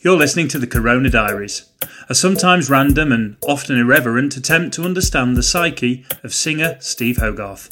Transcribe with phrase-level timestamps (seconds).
[0.00, 1.68] You're listening to the Corona Diaries,
[2.08, 7.68] a sometimes random and often irreverent attempt to understand the psyche of singer Steve Hogarth.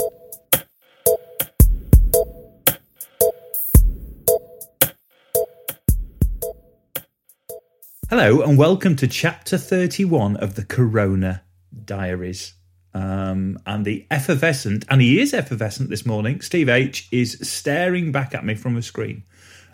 [8.10, 11.44] Hello, and welcome to chapter 31 of the Corona
[11.84, 12.54] Diaries.
[12.92, 18.34] Um, and the effervescent, and he is effervescent this morning, Steve H is staring back
[18.34, 19.22] at me from a screen.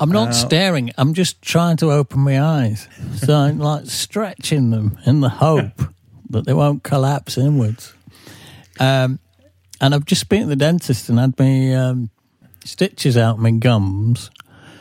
[0.02, 2.88] I'm not Uh, staring, I'm just trying to open my eyes.
[3.16, 5.80] So I'm like stretching them in the hope
[6.30, 7.94] that they won't collapse inwards.
[8.80, 9.18] Um,
[9.80, 12.10] and I've just been to the dentist and had my um,
[12.64, 14.30] stitches out my gums.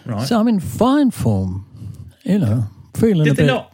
[0.05, 0.27] Right.
[0.27, 1.65] So I'm in fine form,
[2.23, 3.73] you know, feeling a Did they bit, not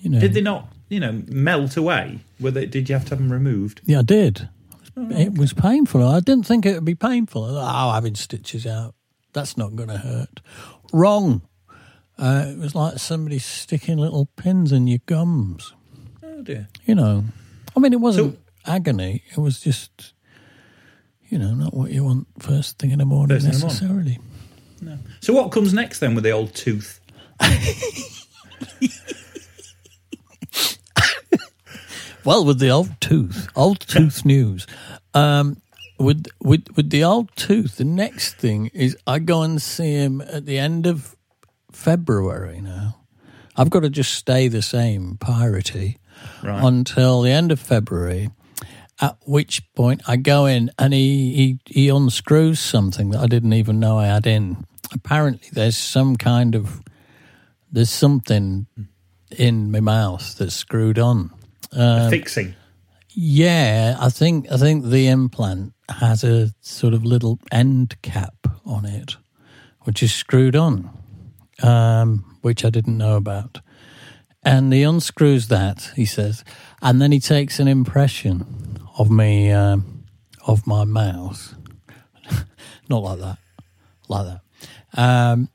[0.00, 0.20] you know.
[0.20, 2.20] Did they not, you know, melt away?
[2.40, 3.82] Were they, did you have to have them removed?
[3.84, 4.48] Yeah, I did.
[4.96, 6.06] It was painful.
[6.06, 7.44] I didn't think it would be painful.
[7.44, 8.94] I thought, oh, having stitches out,
[9.32, 10.40] that's not going to hurt.
[10.92, 11.42] Wrong.
[12.18, 15.72] Uh, it was like somebody sticking little pins in your gums.
[16.22, 16.68] Oh dear.
[16.84, 17.24] You know,
[17.76, 19.22] I mean, it wasn't agony.
[19.30, 20.12] It was just,
[21.28, 23.66] you know, not what you want first thing in the morning in the morning.
[23.66, 24.18] necessarily.
[25.20, 27.00] So what comes next then with the old tooth?
[32.24, 34.66] Well, with the old tooth, old tooth news.
[35.14, 35.60] Um,
[36.00, 40.20] with with with the old tooth, the next thing is I go and see him
[40.22, 41.14] at the end of
[41.72, 42.60] February.
[42.60, 42.96] Now,
[43.56, 45.96] I've got to just stay the same piratey
[46.42, 46.62] Right.
[46.64, 48.30] until the end of February.
[49.00, 53.54] At which point I go in and he, he he unscrews something that I didn't
[53.54, 54.64] even know I had in.
[54.92, 56.82] Apparently, there's some kind of
[57.72, 58.66] there's something
[59.38, 61.30] in my mouth that's screwed on.
[61.72, 62.54] Um, Fixing.
[63.14, 68.34] Yeah, I think I think the implant has a sort of little end cap
[68.64, 69.16] on it,
[69.82, 70.90] which is screwed on,
[71.62, 73.60] um, which I didn't know about.
[74.42, 76.44] And he unscrews that, he says,
[76.80, 80.04] and then he takes an impression of me, um,
[80.46, 81.54] of my mouth,
[82.88, 83.38] not like that,
[84.08, 85.48] like that, um,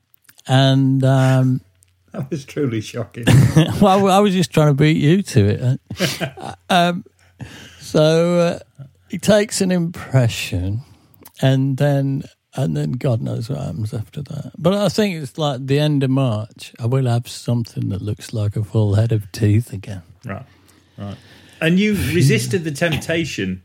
[0.46, 1.04] and.
[1.04, 1.60] Um,
[2.12, 3.24] That was truly shocking.
[3.82, 6.56] well, I was just trying to beat you to it.
[6.70, 7.04] um,
[7.78, 10.82] so uh, he takes an impression,
[11.40, 12.24] and then
[12.54, 14.52] and then God knows what happens after that.
[14.58, 16.72] But I think it's like the end of March.
[16.80, 20.02] I will have something that looks like a full head of teeth again.
[20.24, 20.46] right.
[20.98, 21.16] Right.
[21.60, 23.62] And you resisted the temptation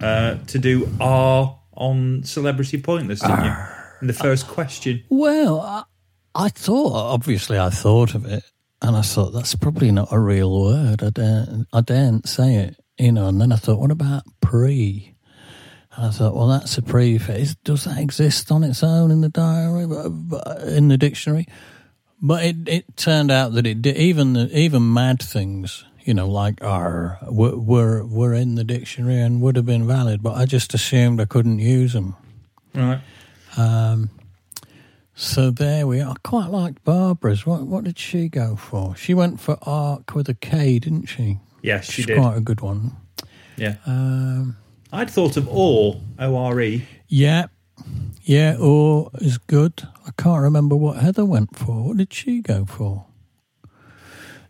[0.00, 3.54] uh, to do R on Celebrity Pointless, didn't you?
[4.00, 5.02] In the first question.
[5.08, 5.84] Well, I,
[6.34, 8.44] I thought obviously I thought of it,
[8.82, 11.02] and I thought that's probably not a real word.
[11.02, 13.28] I daren't, I daren't say it, you know.
[13.28, 15.14] And then I thought, what about pre?
[15.96, 17.54] And I thought, well, that's a prefix.
[17.56, 19.84] Does that exist on its own in the diary,
[20.76, 21.46] in the dictionary?
[22.20, 23.96] But it, it turned out that it did.
[23.96, 29.20] Even the, even mad things, you know, like "r" were, were were in the dictionary
[29.20, 30.22] and would have been valid.
[30.22, 32.16] But I just assumed I couldn't use them.
[32.74, 33.00] Right.
[33.56, 34.10] Um,
[35.14, 36.12] so there we are.
[36.12, 37.46] I quite like Barbara's.
[37.46, 38.96] What what did she go for?
[38.96, 41.38] She went for Arc with a K, didn't she?
[41.64, 42.18] Yes, she She's did.
[42.18, 42.92] quite a good one.
[43.56, 43.76] Yeah.
[43.86, 44.56] Um,
[44.92, 46.84] I'd thought of OR, O R E.
[47.08, 47.46] yeah,
[48.22, 48.56] yeah.
[48.60, 49.82] Or is good.
[50.06, 51.82] I can't remember what Heather went for.
[51.88, 53.06] What did she go for?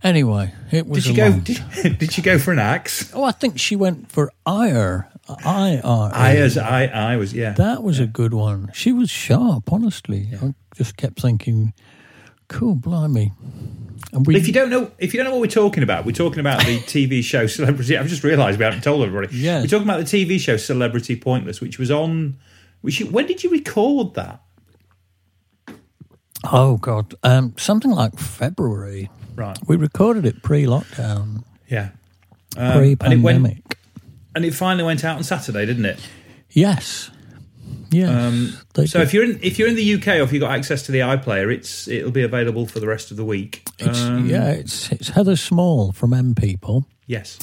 [0.03, 1.05] Anyway, it was.
[1.05, 1.33] Did she go?
[1.41, 3.11] Did, did you go for an axe?
[3.15, 5.09] Oh, I think she went for ire.
[5.47, 6.11] I R.
[6.13, 7.53] I as I I was yeah.
[7.53, 8.71] That was a good one.
[8.75, 10.29] She was sharp, honestly.
[10.43, 11.73] I just kept thinking,
[12.49, 13.33] cool, blimey.
[14.15, 16.13] And we, If you don't know, if you don't know what we're talking about, we're
[16.13, 17.99] talking about the TV show Celebrity.
[17.99, 19.37] I've just realised we haven't told everybody.
[19.37, 19.61] Yeah.
[19.61, 22.37] we're talking about the TV show Celebrity Pointless, which was on.
[22.81, 24.41] Which you, when did you record that?
[26.53, 29.11] oh god, um, something like February.
[29.35, 29.59] Right.
[29.67, 31.91] We recorded it pre-lockdown, Yeah.
[32.57, 33.79] Um, and it went, pre-pandemic.
[34.37, 35.99] and it finally went out on Saturday, didn't it?
[36.51, 37.11] yes,
[37.95, 38.11] yes.
[38.11, 40.83] Um, so if you're in if you're in the UK or if you've got access
[40.87, 43.63] to the iPlayer, it's it'll be available for the rest of the week.
[43.79, 46.87] it's, Um, yeah, it's it's Heather Small from M People.
[47.07, 47.39] Yes.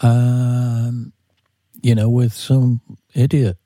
[0.00, 1.12] Um,
[1.82, 2.80] you know, with some
[3.14, 3.56] idiot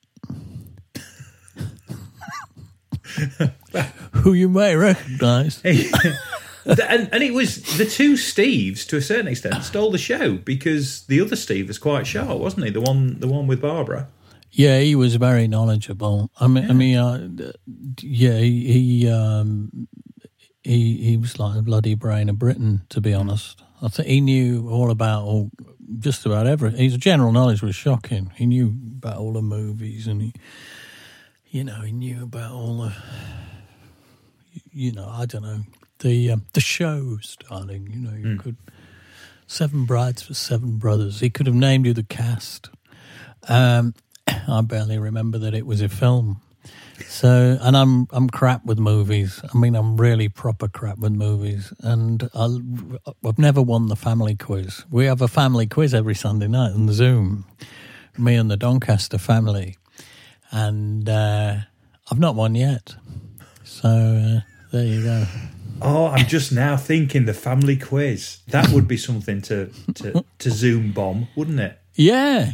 [4.12, 5.60] who you may recognise.
[5.64, 11.02] And, and it was the two Steves to a certain extent stole the show because
[11.06, 12.72] the other Steve was quite sharp, wasn't he?
[12.72, 14.08] The one, the one with Barbara.
[14.56, 16.30] Yeah, he was very knowledgeable.
[16.40, 17.52] I mean, I mean, uh,
[18.00, 19.86] yeah, he he, um,
[20.64, 23.62] he he was like a bloody brain of Britain, to be honest.
[23.82, 25.50] I think he knew all about all,
[25.98, 26.80] just about everything.
[26.80, 28.32] His general knowledge was shocking.
[28.34, 30.32] He knew about all the movies, and he,
[31.50, 32.94] you know, he knew about all the,
[34.72, 35.64] you know, I don't know,
[35.98, 37.90] the um, the shows, darling.
[37.90, 38.56] You know, you could
[39.46, 41.20] Seven Brides for Seven Brothers.
[41.20, 42.70] He could have named you the cast.
[43.48, 43.92] Um,
[44.48, 46.40] I barely remember that it was a film.
[47.08, 49.42] So, and I'm I'm crap with movies.
[49.52, 52.48] I mean, I'm really proper crap with movies, and I,
[53.24, 54.84] I've never won the family quiz.
[54.90, 57.44] We have a family quiz every Sunday night on Zoom,
[58.16, 59.76] me and the Doncaster family,
[60.50, 61.56] and uh,
[62.10, 62.94] I've not won yet.
[63.64, 64.40] So uh,
[64.72, 65.26] there you go.
[65.82, 68.38] Oh, I'm just now thinking the family quiz.
[68.48, 71.78] That would be something to to, to Zoom bomb, wouldn't it?
[71.94, 72.52] Yeah,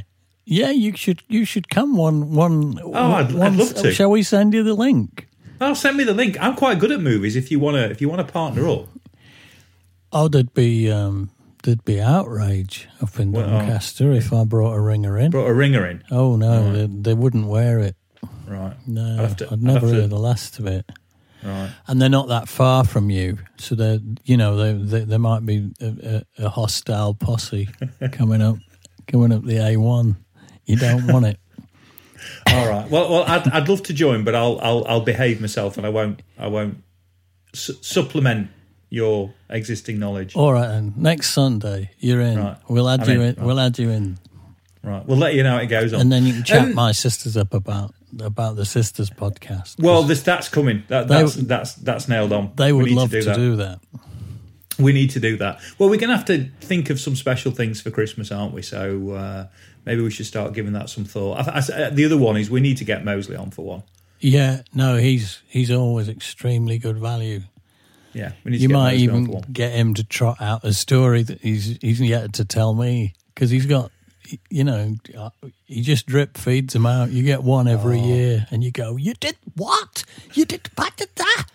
[0.53, 0.71] yeah.
[0.71, 2.79] You should you should come one one.
[2.83, 3.93] Oh, I'd- I'd love to.
[3.93, 5.29] Shall we send you the link?
[5.61, 6.37] Oh, send me the link.
[6.41, 7.37] I'm quite good at movies.
[7.37, 8.89] If you want to, if you want to partner up,
[10.13, 11.31] Oh, there'd be um,
[11.63, 15.31] there'd be outrage up in Well, Doncaster if I brought a ringer in.
[15.31, 16.03] brought a ringer in.
[16.11, 17.97] Oh no, they, they wouldn't wear it.
[18.47, 18.75] Right.
[18.87, 20.85] No, I'd to- I'd I'd never have to- heard the last of it.
[21.45, 21.71] Right.
[21.89, 25.45] And they're not that far from you, so they, you know, they, they, there might
[25.45, 27.69] be a, a, a hostile posse
[28.13, 28.59] coming up,
[29.09, 30.17] coming up the A one.
[30.67, 31.39] You don't want it.
[32.49, 32.89] All right.
[32.91, 35.89] Well, well, I'd, I'd love to join, but I'll I'll I'll behave myself, and I
[35.89, 36.83] won't I won't
[37.53, 38.49] su- supplement
[38.91, 40.37] your existing knowledge.
[40.37, 40.93] All right, then.
[40.97, 42.39] Next Sunday, you're in.
[42.39, 42.57] Right.
[42.69, 43.35] We'll add I'm you in.
[43.37, 43.45] in.
[43.45, 44.19] We'll add you in,
[44.85, 45.05] Right.
[45.07, 46.01] We'll let you know how it goes on.
[46.01, 49.83] and then you can chat Um, my sisters up about about the sisters podcast.
[49.83, 50.83] well, this that's coming.
[50.89, 52.53] That, They- that's that's that's nailed on.
[52.57, 53.37] they would need love to, do, that.
[53.37, 53.81] do that.
[54.79, 55.61] We need to do that.
[55.79, 58.63] Well, we're going to have to think of some special things for Christmas, aren't we?
[58.63, 59.47] So uh,
[59.85, 61.47] maybe we should start giving that some thought.
[61.49, 63.83] I, I, the other one is we need to get Mosley on for one.
[64.21, 67.43] Yeah, no, he's he's always extremely good value.
[68.13, 69.45] Yeah, we need to You get might Mosley on even for one.
[69.53, 73.51] get him to trot out a story that he's he's yet to tell me because
[73.51, 73.91] he's got,
[74.51, 74.95] you know,
[75.65, 77.11] he just drip feeds them out.
[77.11, 78.05] You get one every Oh.
[78.07, 80.05] year, and you go, "You did what?
[80.35, 81.47] You did what did that?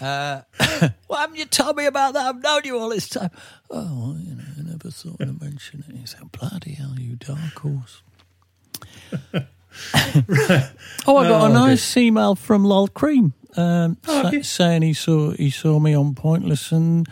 [0.00, 2.26] Uh, why haven't you told me about that?
[2.34, 3.30] I've known you all this time."
[3.70, 5.96] Oh, you know, I never thought to mention it.
[5.96, 8.02] He said, "Bloody hell, you dark horse."
[11.06, 14.42] oh, I got Oh, a nice email from Lol Creme um, Oh, sa- okay.
[14.42, 17.08] saying he saw he saw me on Pointless and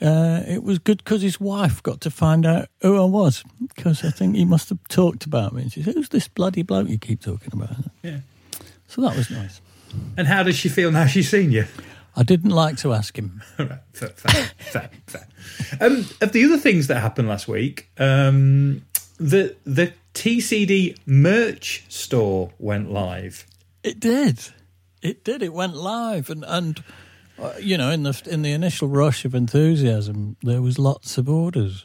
[0.00, 4.04] uh, it was good because his wife got to find out who I was because
[4.04, 5.62] I think he must have talked about me.
[5.62, 8.18] And she said, "Who's this bloody bloke you keep talking about?" Yeah.
[8.88, 9.60] So that was nice.
[10.16, 11.64] And how does she feel now she's seen you?
[12.16, 13.42] I didn't like to ask him.
[13.58, 14.08] Right, fair,
[14.58, 15.28] fair, fair.
[15.80, 18.82] Um, of the other things that happened last week, um,
[19.18, 23.46] the the TCD merch store went live.
[23.82, 24.38] It did.
[25.02, 25.42] It did.
[25.42, 26.82] It went live, and and
[27.38, 31.28] uh, you know, in the in the initial rush of enthusiasm, there was lots of
[31.28, 31.84] orders,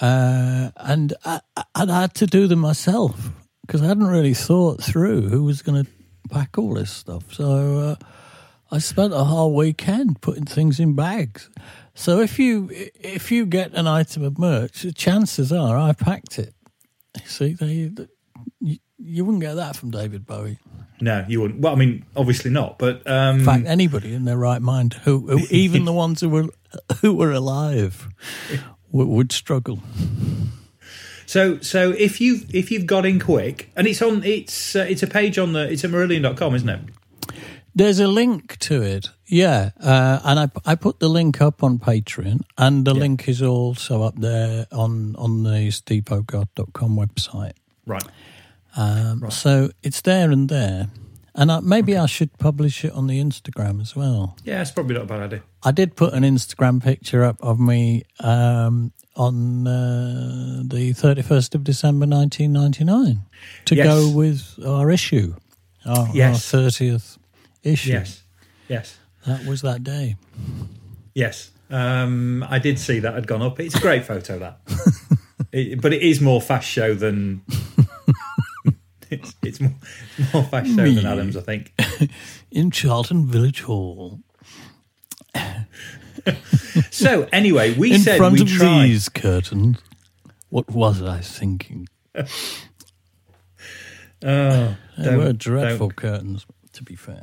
[0.00, 1.40] uh, and I,
[1.74, 3.30] I- had to do them myself
[3.66, 5.90] because I hadn't really thought through who was going to
[6.30, 7.32] pack all this stuff.
[7.32, 8.06] So uh,
[8.70, 11.50] I spent a whole weekend putting things in bags.
[11.94, 16.38] So if you if you get an item of merch, the chances are I packed
[16.38, 16.54] it.
[17.24, 17.90] See, they,
[18.60, 20.58] you, you wouldn't get that from David Bowie.
[21.00, 21.60] No, you wouldn't.
[21.60, 22.78] Well, I mean, obviously not.
[22.78, 26.28] But um, In fact, anybody in their right mind, who, who even the ones who
[26.28, 26.48] were
[27.00, 28.08] who were alive,
[28.92, 29.80] would, would struggle.
[31.26, 35.02] so so if you if you've got in quick, and it's on it's uh, it's
[35.02, 36.80] a page on the it's at Marillion.com, isn't it?
[37.76, 41.78] There's a link to it, yeah, uh, and I I put the link up on
[41.78, 47.52] Patreon, and the link is also up there on on the stevehogarth.com website.
[47.84, 48.02] Right.
[48.76, 50.88] Um, So it's there and there,
[51.34, 54.36] and I, maybe I should publish it on the Instagram as well.
[54.44, 55.42] Yeah, it's probably not a bad idea.
[55.62, 61.62] I did put an Instagram picture up of me um, on uh, the 31st of
[61.64, 63.20] December 1999
[63.66, 63.86] to Yes.
[63.86, 65.34] go with our issue,
[65.84, 66.54] our, Yes.
[66.54, 67.18] our 30th
[67.66, 67.92] issue.
[67.92, 68.22] Yes.
[68.68, 68.98] Yes.
[69.26, 70.16] That was that day.
[71.14, 71.50] Yes.
[71.70, 73.58] Um, I did see that had gone up.
[73.58, 74.60] It's a great photo, that.
[75.52, 77.42] it, but it is more fast show than.
[79.10, 79.74] it's, it's more,
[80.32, 80.94] more fast show Me.
[80.94, 81.72] than Adams, I think.
[82.50, 84.20] In Charlton Village Hall.
[86.90, 88.84] So, anyway, we In said front we of tried.
[88.84, 89.78] these curtains.
[90.48, 91.88] What was I thinking?
[94.24, 95.96] Oh, They were dreadful don't.
[95.96, 97.22] curtains, to be fair.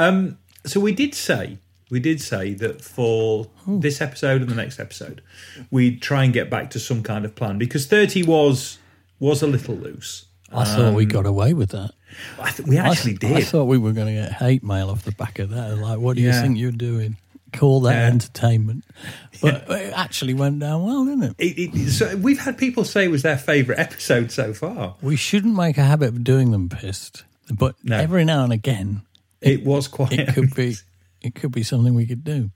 [0.00, 1.58] Um, so we did say
[1.90, 5.22] we did say that for this episode and the next episode,
[5.70, 8.78] we'd try and get back to some kind of plan because thirty was
[9.18, 10.26] was a little loose.
[10.52, 11.92] I thought we got away with that.
[12.40, 13.36] I th- we actually I, did.
[13.36, 15.78] I thought we were going to get hate mail off the back of that.
[15.78, 17.16] Like, what do you think you're doing?
[17.52, 18.06] Call that Yeah.
[18.06, 18.84] entertainment.
[19.40, 21.34] But it actually went down well, didn't it?
[21.38, 24.96] It, it, so we've had people say it was their favourite episode so far.
[25.00, 27.96] We shouldn't make a habit of doing them pissed, but No.
[27.96, 29.00] every now and again,
[29.40, 30.12] It was quite.
[30.12, 30.76] it could be.
[31.22, 32.50] It could be something we could do.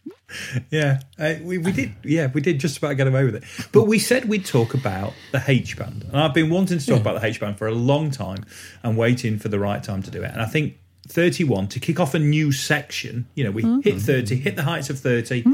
[0.70, 1.92] Yeah, uh, we, we did.
[2.02, 3.44] Yeah, we did just about get away with it.
[3.72, 7.00] But we said we'd talk about the H band, and I've been wanting to talk
[7.00, 8.46] about the H band for a long time,
[8.82, 10.30] and waiting for the right time to do it.
[10.30, 13.26] And I think thirty-one to kick off a new section.
[13.34, 15.44] You know, we hit thirty, hit the heights of thirty.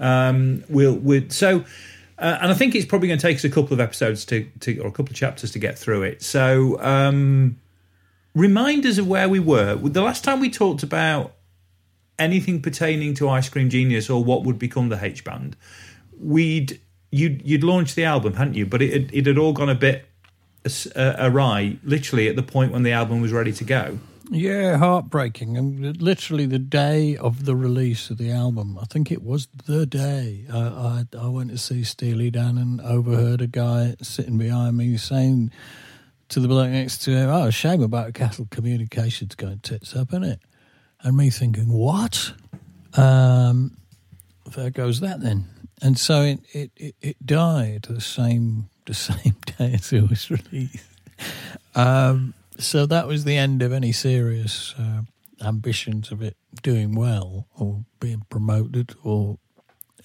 [0.00, 1.64] Um, we'll, we'll so.
[2.18, 4.48] Uh, and I think it's probably going to take us a couple of episodes to,
[4.60, 6.22] to, or a couple of chapters to get through it.
[6.22, 7.58] So, um,
[8.34, 9.74] remind us of where we were.
[9.76, 11.34] The last time we talked about
[12.18, 15.56] anything pertaining to Ice Cream Genius or what would become the H band,
[16.18, 18.66] we'd you'd you'd launched the album, hadn't you?
[18.66, 20.06] But it it had all gone a bit
[20.96, 23.98] uh, awry, literally at the point when the album was ready to go.
[24.30, 25.58] Yeah, heartbreaking.
[25.58, 29.84] And literally the day of the release of the album, I think it was the
[29.84, 30.46] day.
[30.50, 34.96] I, I, I went to see Steely Dan and overheard a guy sitting behind me
[34.96, 35.50] saying
[36.32, 40.24] to the bloke next to him, "Oh, shame about Castle Communications going tits up, isn't
[40.24, 40.40] it?"
[41.02, 42.32] And me thinking, "What?"
[42.94, 43.76] Um,
[44.54, 45.46] there goes that then.
[45.80, 50.30] And so it, it, it, it died the same the same day as it was
[50.30, 50.84] released.
[51.74, 55.02] Um, so that was the end of any serious uh,
[55.44, 59.38] ambitions of it doing well or being promoted or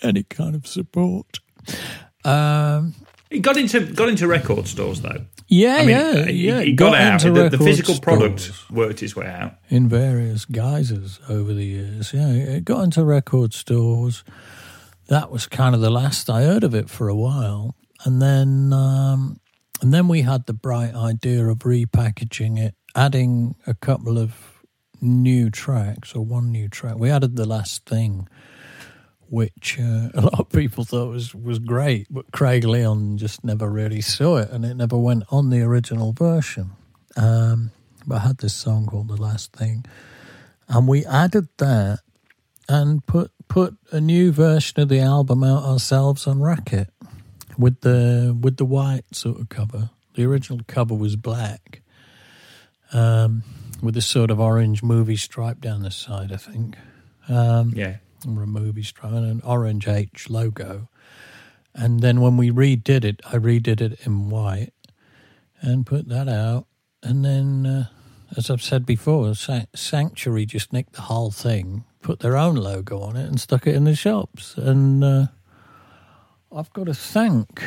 [0.01, 1.39] any kind of support.
[2.23, 2.93] Um,
[3.29, 5.25] It got into got into record stores though.
[5.47, 6.59] yeah, I mean, yeah, yeah.
[6.59, 7.23] it, it got, out.
[7.25, 9.55] into The, the physical product stores worked its way out.
[9.69, 12.13] in various guises over the years.
[12.13, 14.23] Yeah, it got into record stores.
[15.07, 18.71] That was kind of the last I heard of it for a while, and then
[18.73, 19.39] um,
[19.81, 24.63] and then we had the bright idea of repackaging it, adding a couple of
[24.99, 26.95] new tracks or one new track.
[26.97, 28.27] We added the last thing,
[29.29, 33.69] which uh, a lot of people thought was was great, but Craig Leon just never
[33.69, 36.71] really saw it, and it never went on the original version.
[37.15, 37.71] Um,
[38.05, 39.85] but I had this song called "The Last Thing,"
[40.67, 41.99] and we added that
[42.69, 46.89] and put put a new version of the album out ourselves on Racket
[47.57, 49.89] with the with the white sort of cover.
[50.15, 51.81] The original cover was black,
[52.91, 53.43] um,
[53.81, 56.75] with a sort of orange movie stripe down the side, I think,
[57.29, 60.89] um, Yeah, or a movie stripe and an orange H logo.
[61.73, 64.73] And then when we redid it, I redid it in white
[65.61, 66.65] and put that out.
[67.03, 67.85] And then, uh,
[68.35, 69.33] as I've said before,
[69.75, 73.75] Sanctuary just nicked the whole thing, put their own logo on it, and stuck it
[73.75, 74.57] in the shops.
[74.57, 75.27] And uh,
[76.51, 77.61] I've got to thank.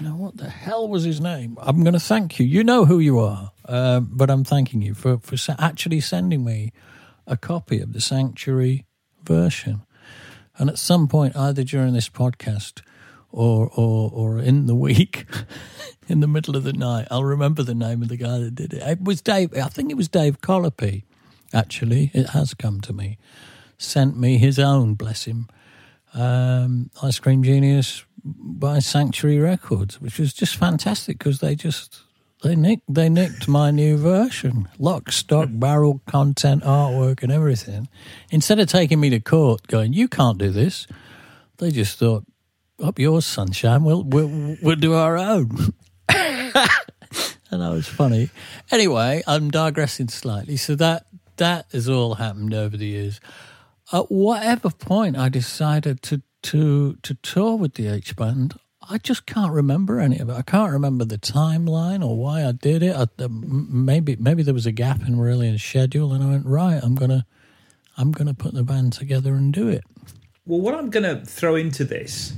[0.00, 1.56] Now, what the hell was his name?
[1.60, 2.46] I'm going to thank you.
[2.46, 6.72] You know who you are, uh, but I'm thanking you for for actually sending me
[7.26, 8.84] a copy of the Sanctuary
[9.24, 9.82] version.
[10.58, 12.82] And at some point, either during this podcast
[13.30, 15.26] or or or in the week,
[16.08, 18.72] in the middle of the night, I'll remember the name of the guy that did
[18.72, 18.82] it.
[18.82, 19.54] It was Dave.
[19.54, 21.04] I think it was Dave Colopy.
[21.52, 23.18] Actually, it has come to me.
[23.78, 25.48] Sent me his own, bless him,
[26.14, 32.00] um, Ice Cream Genius by Sanctuary Records, which was just fantastic because they just
[32.42, 37.88] they nicked they nicked my new version, lock, stock, barrel, content, artwork, and everything.
[38.30, 40.86] Instead of taking me to court, going, "You can't do this,"
[41.58, 42.24] they just thought,
[42.82, 43.84] "Up yours, sunshine.
[43.84, 45.72] We'll we'll, we'll do our own."
[46.08, 48.30] and that was funny.
[48.70, 50.56] Anyway, I'm digressing slightly.
[50.56, 53.20] So that that has all happened over the years.
[53.92, 59.26] At whatever point I decided to to to tour with the H band, I just
[59.26, 60.32] can't remember any of it.
[60.32, 62.94] I can't remember the timeline or why I did it.
[62.94, 66.80] I, uh, maybe maybe there was a gap in Marillion schedule, and I went right.
[66.82, 67.26] I'm gonna
[67.96, 69.84] I'm gonna put the band together and do it.
[70.46, 72.32] Well, what I'm to throw into this,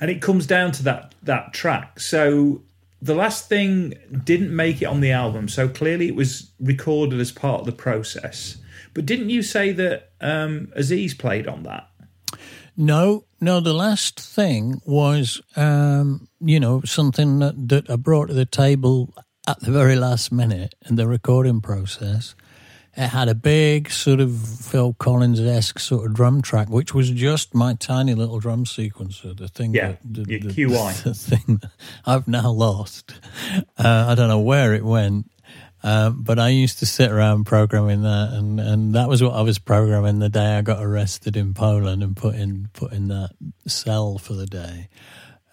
[0.00, 2.00] and it comes down to that that track.
[2.00, 2.62] So
[3.02, 7.30] the last thing didn't make it on the album, so clearly it was recorded as
[7.30, 8.56] part of the process.
[8.94, 11.88] But didn't you say that um, Aziz played on that?
[12.76, 13.60] No, no.
[13.60, 19.14] The last thing was, um, you know, something that, that I brought to the table
[19.46, 22.34] at the very last minute in the recording process.
[22.96, 27.10] It had a big sort of Phil Collins esque sort of drum track, which was
[27.10, 29.36] just my tiny little drum sequencer.
[29.36, 31.02] The thing, Yeah, that, the, the- QI.
[31.02, 31.70] the thing that
[32.06, 33.14] I've now lost.
[33.76, 35.28] Uh, I don't know where it went.
[35.84, 39.42] Um, but I used to sit around programming that, and, and that was what I
[39.42, 43.32] was programming the day I got arrested in Poland and put in put in that
[43.66, 44.88] cell for the day.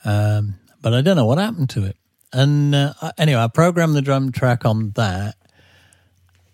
[0.05, 1.97] Um, but I don't know what happened to it.
[2.31, 5.35] And uh, anyway, I programmed the drum track on that,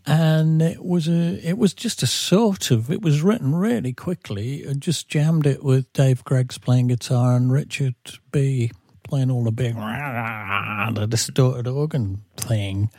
[0.07, 4.67] and it was a it was just a sort of it was written really quickly.
[4.67, 7.93] I just jammed it with Dave Greggs playing guitar and Richard
[8.31, 8.71] B
[9.03, 9.75] playing all the big
[10.95, 12.89] the distorted organ thing,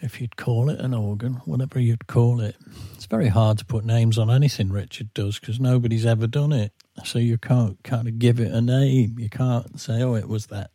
[0.00, 2.56] if you'd call it an organ, whatever you'd call it.
[2.94, 6.72] It's very hard to put names on anything Richard does because nobody's ever done it.
[7.04, 9.18] So you can't kind of give it a name.
[9.18, 10.70] You can't say, oh, it was that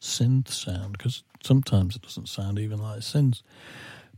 [0.00, 3.42] synth sound because sometimes it doesn't sound even like synths.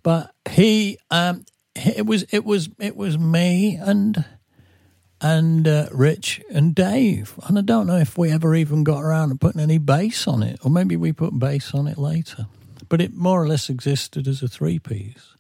[0.03, 4.25] But he, um, it was, it was, it was me and
[5.21, 7.39] and uh, Rich and Dave.
[7.47, 10.43] And I don't know if we ever even got around to putting any bass on
[10.43, 12.47] it, or maybe we put bass on it later.
[12.89, 15.35] But it more or less existed as a three piece.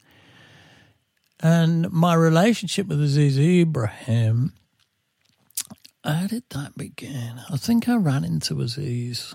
[1.41, 4.53] And my relationship with Aziz Ibrahim,
[6.03, 7.41] how did that begin?
[7.50, 9.35] I think I ran into Aziz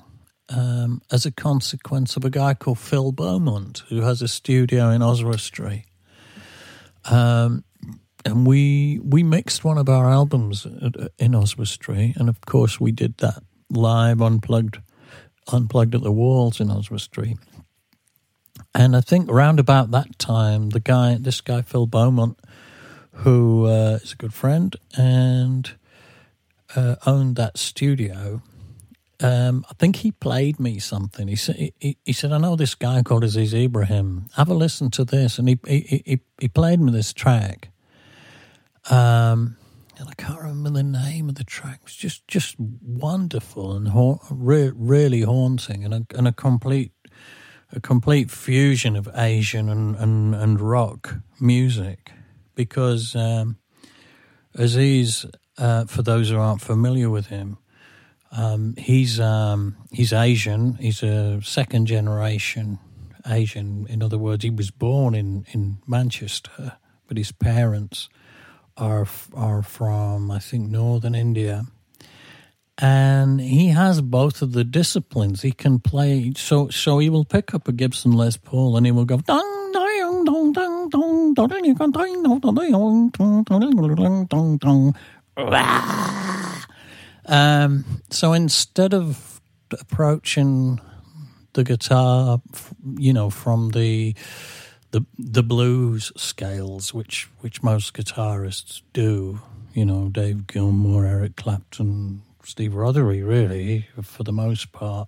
[0.49, 5.01] um, as a consequence of a guy called Phil Beaumont, who has a studio in
[5.01, 5.85] Oswestry.
[7.05, 7.63] Um,
[8.23, 10.67] and we we mixed one of our albums
[11.17, 14.77] in Oswestry, and of course we did that live unplugged,
[15.51, 17.37] unplugged at the walls in Oswestry.
[18.73, 22.39] And I think around about that time, the guy, this guy Phil Beaumont,
[23.11, 25.71] who uh, is a good friend and
[26.75, 28.41] uh, owned that studio,
[29.21, 31.27] um, I think he played me something.
[31.27, 34.29] He said, he, he said, I know this guy called Aziz Ibrahim.
[34.35, 37.69] Have a listen to this, and he he he, he played me this track.
[38.89, 39.57] Um,
[39.99, 41.81] and I can't remember the name of the track.
[41.81, 46.93] It was just just wonderful and ha- re- really haunting, and a, and a complete
[47.71, 52.11] a complete fusion of Asian and and, and rock music.
[52.55, 53.57] Because um,
[54.55, 55.25] Aziz,
[55.57, 57.57] uh, for those who aren't familiar with him,
[58.31, 60.75] um, he's um, he's Asian.
[60.75, 62.79] He's a second generation
[63.25, 63.87] Asian.
[63.87, 68.09] In other words, he was born in, in Manchester, but his parents
[68.77, 71.65] are are from I think northern India,
[72.81, 75.43] and he has both of the disciplines.
[75.43, 78.91] He can play so so he will pick up a Gibson Les Paul and he
[78.91, 84.95] will go dong dong dong dong dong dong dong dong dong dong dong.
[87.27, 89.39] Um, so instead of
[89.79, 90.81] approaching
[91.53, 92.41] the guitar,
[92.97, 94.15] you know, from the
[94.89, 99.39] the the blues scales, which which most guitarists do,
[99.73, 105.07] you know, Dave Gilmour, Eric Clapton, Steve Rothery, really, for the most part,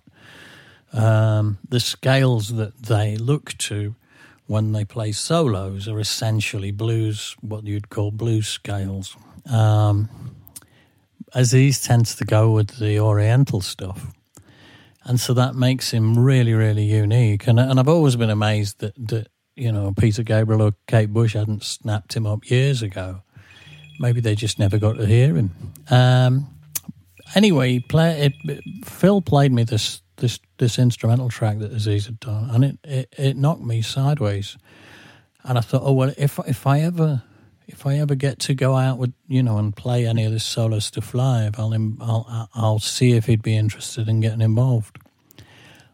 [0.94, 3.94] um, the scales that they look to
[4.46, 9.14] when they play solos are essentially blues, what you'd call blues scales.
[9.44, 10.08] Um,
[11.34, 14.06] Aziz tends to go with the Oriental stuff.
[15.04, 17.46] And so that makes him really, really unique.
[17.46, 21.34] And and I've always been amazed that, that you know Peter Gabriel or Kate Bush
[21.34, 23.20] hadn't snapped him up years ago.
[24.00, 25.50] Maybe they just never got to hear him.
[25.90, 26.53] Um,
[27.34, 32.50] anyway, play, it, Phil played me this this this instrumental track that Aziz had done,
[32.50, 34.56] and it, it, it knocked me sideways.
[35.42, 37.22] And I thought, oh well, if if I ever
[37.66, 40.44] if I ever get to go out with you know and play any of this
[40.44, 44.98] solo stuff live, I'll I'll I'll see if he'd be interested in getting involved.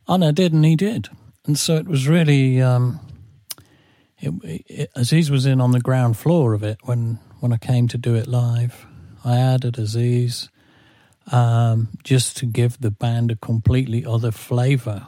[0.06, 1.08] And I did, and he did,
[1.46, 2.60] and so it was really.
[2.60, 3.00] Um,
[4.22, 4.34] it,
[4.68, 7.98] it, Aziz was in on the ground floor of it when when I came to
[7.98, 8.86] do it live.
[9.24, 10.50] I added Aziz
[11.30, 15.06] um, just to give the band a completely other flavour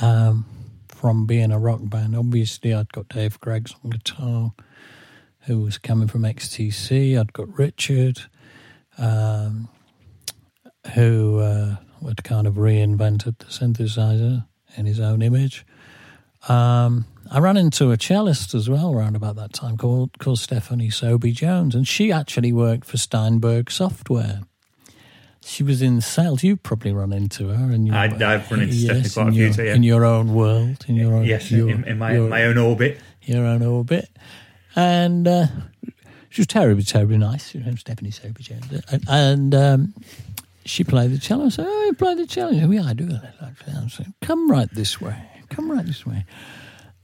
[0.00, 0.46] um,
[0.88, 2.16] from being a rock band.
[2.16, 4.52] Obviously, I'd got Dave Greggs on guitar
[5.46, 7.18] who was coming from XTC.
[7.18, 8.22] I'd got Richard,
[8.98, 9.68] um,
[10.94, 15.66] who uh, had kind of reinvented the synthesizer in his own image.
[16.48, 20.90] Um, I ran into a cellist as well around about that time called called Stephanie
[20.90, 24.40] Soby Jones, and she actually worked for Steinberg Software.
[25.44, 26.42] She was in sales.
[26.44, 29.46] You probably run into her, in your, I- I've run into Stephanie quite a few
[29.48, 29.74] times, yeah.
[29.74, 32.58] in your own world, in your own Yes, your, in, in my your- my own
[32.58, 32.98] orbit.
[33.22, 34.08] your own orbit.
[34.76, 35.46] And uh,
[36.30, 37.52] she was terribly, terribly nice.
[37.52, 38.64] Her name's Stephanie Sober Jones.
[38.90, 39.94] And, and um,
[40.64, 41.46] she played the cello.
[41.46, 42.52] I said, Oh, you play the cello?
[42.52, 43.10] Said, Yeah, I do.
[43.40, 45.16] I said, Come right this way.
[45.50, 46.24] Come right this way.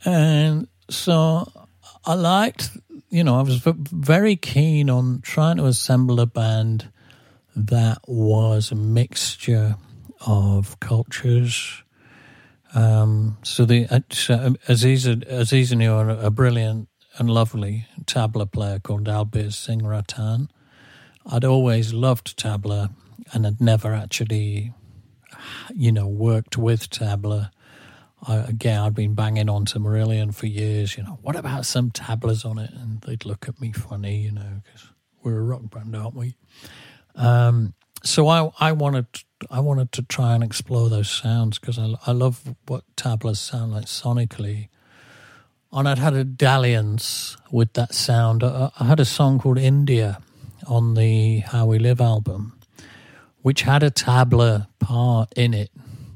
[0.05, 1.51] And so
[2.07, 2.71] I liked,
[3.11, 6.89] you know, I was very keen on trying to assemble a band
[7.67, 9.77] that was a mixture
[10.27, 11.83] of cultures
[12.75, 18.79] Um, so the uh, so Aziz Aziz knew a, a brilliant and lovely tabla player
[18.79, 20.51] called Dalbir Singh Ratan.
[21.27, 22.91] I'd always loved tabla
[23.33, 24.73] and had never actually,
[25.75, 27.51] you know, worked with tabla.
[28.27, 30.97] I, again, I'd been banging on to Marillion for years.
[30.97, 32.71] You know, what about some tablas on it?
[32.73, 34.89] And they'd look at me funny, you know, because
[35.23, 36.37] we're a rock band, aren't we?
[37.19, 39.07] Um, so I, I wanted,
[39.51, 43.73] I wanted to try and explore those sounds because I, I love what tablas sound
[43.73, 44.69] like sonically.
[45.73, 48.43] And I'd had a dalliance with that sound.
[48.43, 50.21] I, I had a song called India
[50.67, 52.59] on the How We Live album,
[53.43, 55.71] which had a tabla part in it,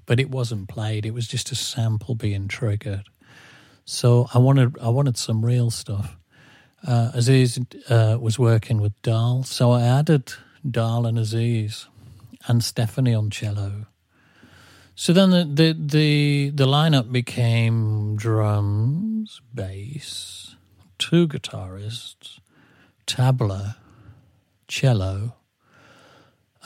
[0.06, 1.04] but it wasn't played.
[1.04, 3.08] It was just a sample being triggered.
[3.84, 6.16] So I wanted I wanted some real stuff.
[6.86, 10.32] Uh, Aziz uh, was working with Dahl, so I added
[10.68, 11.86] Dahl and Aziz
[12.46, 13.86] and Stephanie on cello.
[14.94, 20.54] So then the, the the the lineup became drums, bass,
[20.98, 22.38] two guitarists,
[23.06, 23.76] tabla,
[24.68, 25.34] cello,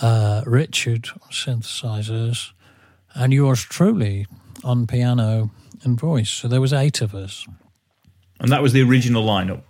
[0.03, 2.53] uh, Richard synthesizers,
[3.15, 4.27] and yours truly
[4.65, 5.51] on piano
[5.83, 6.31] and voice.
[6.31, 7.47] So there was eight of us.
[8.41, 9.63] And that was the original lineup.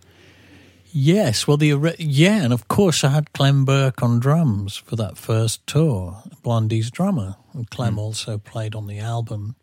[0.98, 5.18] Yes, well, the yeah, and of course I had Clem Burke on drums for that
[5.18, 7.36] first tour, Blondie's drummer.
[7.52, 9.56] And Clem also played on the album.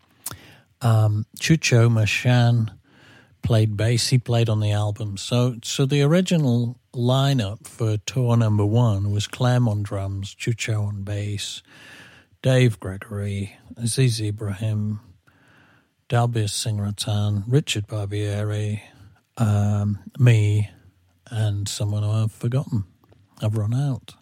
[0.80, 2.78] Um, Chucho Merchán
[3.42, 4.10] played bass.
[4.10, 5.18] He played on the album.
[5.18, 11.02] So, so the original lineup for tour number one was Clem on drums, Chucho on
[11.02, 11.64] bass,
[12.44, 15.00] Dave Gregory, Aziz Ibrahim,
[16.10, 18.82] Dalbir Singh Ratan, Richard Barbieri,
[19.38, 20.70] um, me,
[21.34, 22.86] and someone I've forgotten.
[23.42, 24.14] I've run out.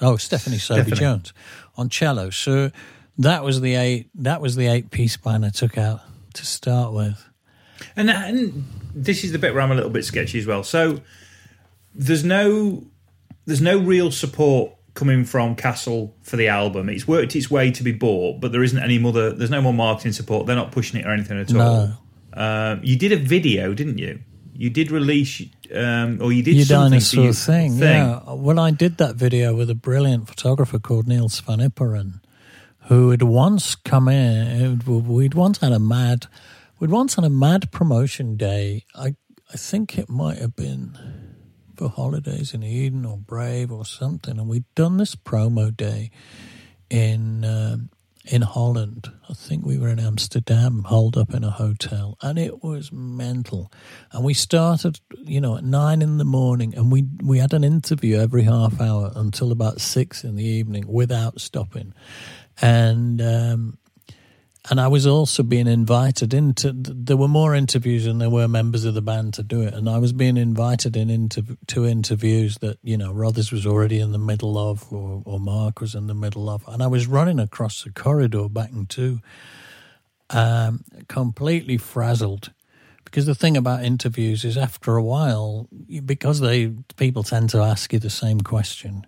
[0.00, 1.32] Oh, Stephanie Sophie Jones
[1.76, 2.30] on cello.
[2.30, 2.70] So
[3.16, 4.10] that was the eight.
[4.14, 6.00] That was the eight piece band I took out
[6.34, 7.24] to start with.
[7.96, 10.62] And, and this is the bit where I'm a little bit sketchy as well.
[10.62, 11.00] So
[11.94, 12.84] there's no
[13.46, 16.88] there's no real support coming from Castle for the album.
[16.88, 19.12] It's worked its way to be bought, but there isn't any more.
[19.12, 20.46] There's no more marketing support.
[20.46, 21.56] They're not pushing it or anything at all.
[21.56, 21.92] No.
[22.34, 24.20] Um, you did a video, didn't you?
[24.58, 25.40] You did release,
[25.72, 28.20] um, or you did Your dinosaur your thing, yeah.
[28.26, 32.20] Well, I did that video with a brilliant photographer called Niels van Ipperen,
[32.88, 34.80] who had once come in.
[34.84, 36.26] We'd once had a mad,
[36.80, 38.84] we'd once had a mad promotion day.
[38.96, 39.14] I
[39.54, 40.98] I think it might have been
[41.76, 46.10] for holidays in Eden or Brave or something, and we'd done this promo day
[46.90, 47.90] in um,
[48.30, 49.10] in Holland.
[49.28, 53.72] I think we were in Amsterdam, holed up in a hotel, and it was mental.
[54.12, 57.64] And we started, you know, at nine in the morning, and we we had an
[57.64, 61.94] interview every half hour until about six in the evening without stopping.
[62.60, 63.78] And um,
[64.70, 66.72] and I was also being invited into.
[66.74, 69.88] There were more interviews than there were members of the band to do it, and
[69.88, 74.12] I was being invited in into to interviews that you know Rothers was already in
[74.12, 77.38] the middle of, or, or Mark was in the middle of, and I was running
[77.38, 79.20] across the corridor back into,
[80.30, 82.52] um, completely frazzled.
[83.04, 85.66] Because the thing about interviews is, after a while,
[86.04, 89.06] because they people tend to ask you the same question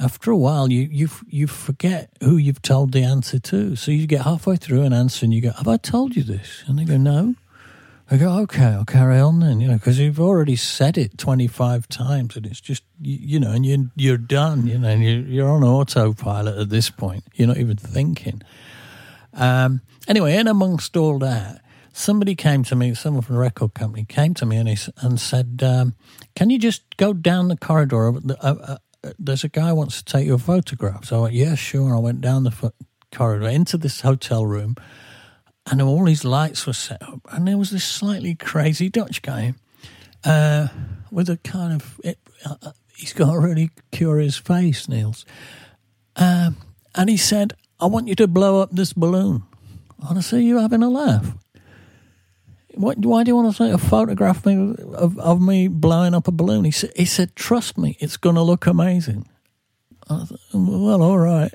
[0.00, 3.76] after a while you you you forget who you've told the answer to.
[3.76, 6.64] So you get halfway through an answer and you go, "Have I told you this?"
[6.66, 7.34] And they go, "No."
[8.10, 11.46] I go, "Okay, I'll carry on then." You know, because you've already said it twenty
[11.46, 14.66] five times, and it's just you, you know, and you you're done.
[14.66, 17.24] You know, and you you're on autopilot at this point.
[17.34, 18.42] You're not even thinking.
[19.34, 24.04] Um, anyway, in amongst all that, somebody came to me, someone from the record company
[24.04, 25.94] came to me and, he, and said, um,
[26.34, 28.12] Can you just go down the corridor?
[29.02, 31.04] Uh, uh, uh, there's a guy wants to take your photograph.
[31.04, 31.94] So I went, Yeah, sure.
[31.94, 32.72] I went down the
[33.12, 34.76] corridor into this hotel room
[35.70, 37.20] and all these lights were set up.
[37.30, 39.54] And there was this slightly crazy Dutch guy
[40.24, 40.68] uh,
[41.10, 45.24] with a kind of, it, uh, he's got a really curious face, Niels.
[46.16, 46.56] Um,
[46.94, 49.44] and he said, I want you to blow up this balloon.
[50.08, 51.34] And I said, You having a laugh?
[52.80, 56.28] What, why do you want to take a photograph me of, of me blowing up
[56.28, 56.64] a balloon?
[56.64, 59.28] He said, he said Trust me, it's going to look amazing.
[60.08, 61.52] I well, all right.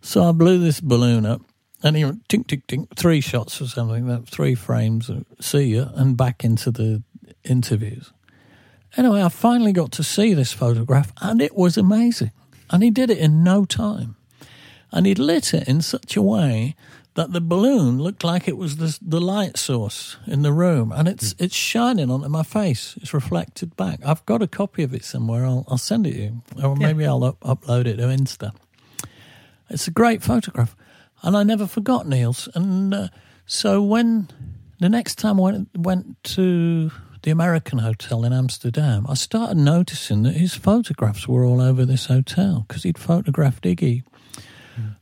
[0.00, 1.40] So I blew this balloon up,
[1.84, 6.16] and he went tink, tink, tink, three shots or something, three frames, see you, and
[6.16, 7.02] back into the
[7.44, 8.12] interviews.
[8.96, 12.32] Anyway, I finally got to see this photograph, and it was amazing.
[12.70, 14.16] And he did it in no time.
[14.90, 16.74] And he lit it in such a way
[17.14, 21.08] that the balloon looked like it was the, the light source in the room, and
[21.08, 22.96] it's it's shining onto my face.
[23.00, 24.00] It's reflected back.
[24.04, 25.46] I've got a copy of it somewhere.
[25.46, 28.52] I'll I'll send it to you, or maybe I'll up, upload it to Insta.
[29.70, 30.76] It's a great photograph,
[31.22, 32.48] and I never forgot Niels.
[32.54, 33.08] And uh,
[33.46, 34.28] So when
[34.80, 36.90] the next time I went, went to
[37.22, 42.06] the American hotel in Amsterdam, I started noticing that his photographs were all over this
[42.06, 44.02] hotel because he'd photographed Iggy.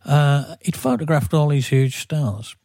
[0.04, 2.56] Uh, he'd photographed all these huge stars.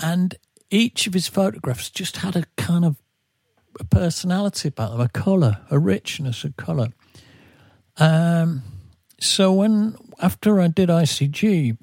[0.00, 0.34] And
[0.70, 2.96] each of his photographs just had a kind of
[3.80, 6.88] a personality about them, a colour, a richness, of colour.
[7.96, 8.62] Um,
[9.20, 11.76] so when after I did ICG,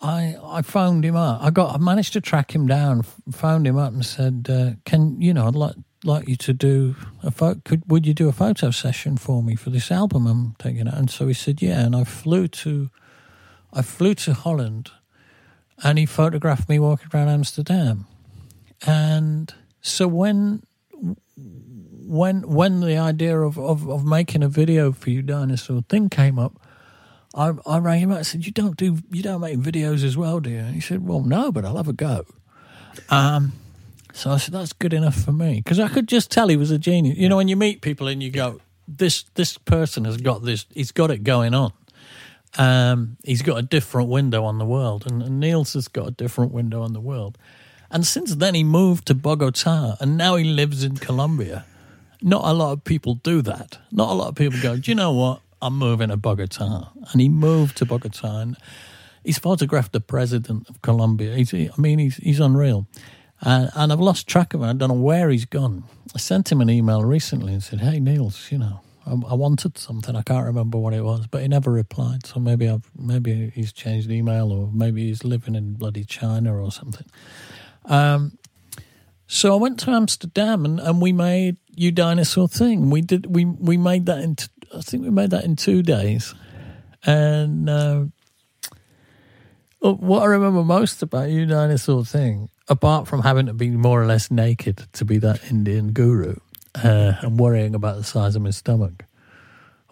[0.00, 1.42] I I phoned him up.
[1.42, 5.20] I got I managed to track him down, found him up, and said, uh, "Can
[5.20, 5.48] you know?
[5.48, 5.74] I'd like
[6.06, 7.60] like you to do a photo.
[7.64, 10.94] Could would you do a photo session for me for this album I'm taking out?"
[10.94, 12.90] And so he said, "Yeah." And I flew to
[13.72, 14.90] I flew to Holland,
[15.82, 18.06] and he photographed me walking around Amsterdam.
[18.86, 20.62] And so when
[21.36, 26.38] when when the idea of, of, of making a video for you dinosaur thing came
[26.38, 26.60] up,
[27.34, 30.16] I, I rang him up and said, "You don't do you don't make videos as
[30.16, 32.24] well, do you?" And he said, "Well, no, but I'll have a go."
[33.10, 33.52] Um,
[34.16, 36.70] so I said, "That's good enough for me," because I could just tell he was
[36.70, 37.18] a genius.
[37.18, 40.66] You know, when you meet people and you go, "This this person has got this.
[40.72, 41.72] He's got it going on."
[42.58, 46.10] Um, he's got a different window on the world, and, and Niels has got a
[46.10, 47.36] different window on the world.
[47.90, 51.64] And since then, he moved to Bogota, and now he lives in Colombia.
[52.22, 53.78] Not a lot of people do that.
[53.92, 55.40] Not a lot of people go, do you know what?
[55.62, 56.88] I'm moving to Bogota.
[57.12, 58.56] And he moved to Bogota, and
[59.22, 61.34] he's photographed the president of Colombia.
[61.36, 62.86] He's, I mean, he's, he's unreal.
[63.42, 64.68] And, and I've lost track of him.
[64.68, 65.84] I don't know where he's gone.
[66.14, 69.78] I sent him an email recently and said, hey, Niels, you know, I, I wanted
[69.78, 70.16] something.
[70.16, 72.26] I can't remember what it was, but he never replied.
[72.26, 76.72] So maybe I've maybe he's changed email, or maybe he's living in bloody China or
[76.72, 77.06] something.
[77.84, 78.38] Um,
[79.28, 82.90] so I went to Amsterdam and, and we made You Dinosaur Thing.
[82.90, 84.36] We did we we made that in
[84.74, 86.34] I think we made that in two days,
[87.04, 88.04] and uh,
[89.82, 94.02] uh, what I remember most about You Dinosaur Thing, apart from having to be more
[94.02, 96.36] or less naked to be that Indian guru,
[96.74, 99.04] uh, and worrying about the size of my stomach.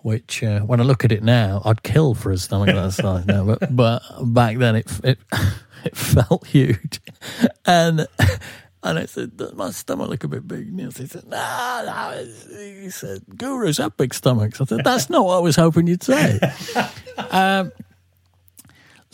[0.03, 3.25] Which, uh, when I look at it now, I'd kill for a stomach that size
[3.27, 3.45] now.
[3.45, 5.19] But, but back then, it it
[5.85, 7.01] it felt huge,
[7.65, 8.07] and
[8.85, 12.27] and I said, "Does my stomach look a bit big?" He said, "No, no."
[12.83, 16.03] He said, "Gurus have big stomachs." I said, "That's not what I was hoping you'd
[16.03, 16.39] say."
[17.31, 17.73] um,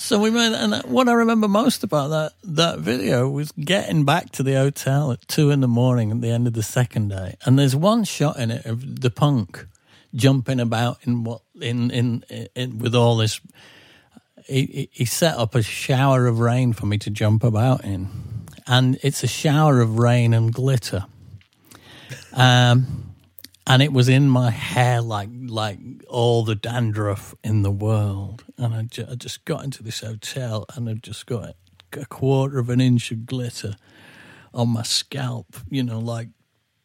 [0.03, 4.31] so we made, and what I remember most about that that video was getting back
[4.33, 7.37] to the hotel at two in the morning at the end of the second day,
[7.45, 9.67] and there's one shot in it of the punk
[10.15, 12.25] jumping about in what in in,
[12.57, 13.41] in with all this.
[14.47, 18.09] He, he- he set up a shower of rain for me to jump about in,
[18.67, 21.05] and it's a shower of rain and glitter.
[22.33, 23.10] Um,
[23.67, 28.45] and it was in my hair like like all the dandruff in the world.
[28.57, 31.55] And I, ju- I just got into this hotel and I just got
[31.93, 33.77] a quarter of an inch of glitter
[34.53, 36.29] on my scalp, you know, like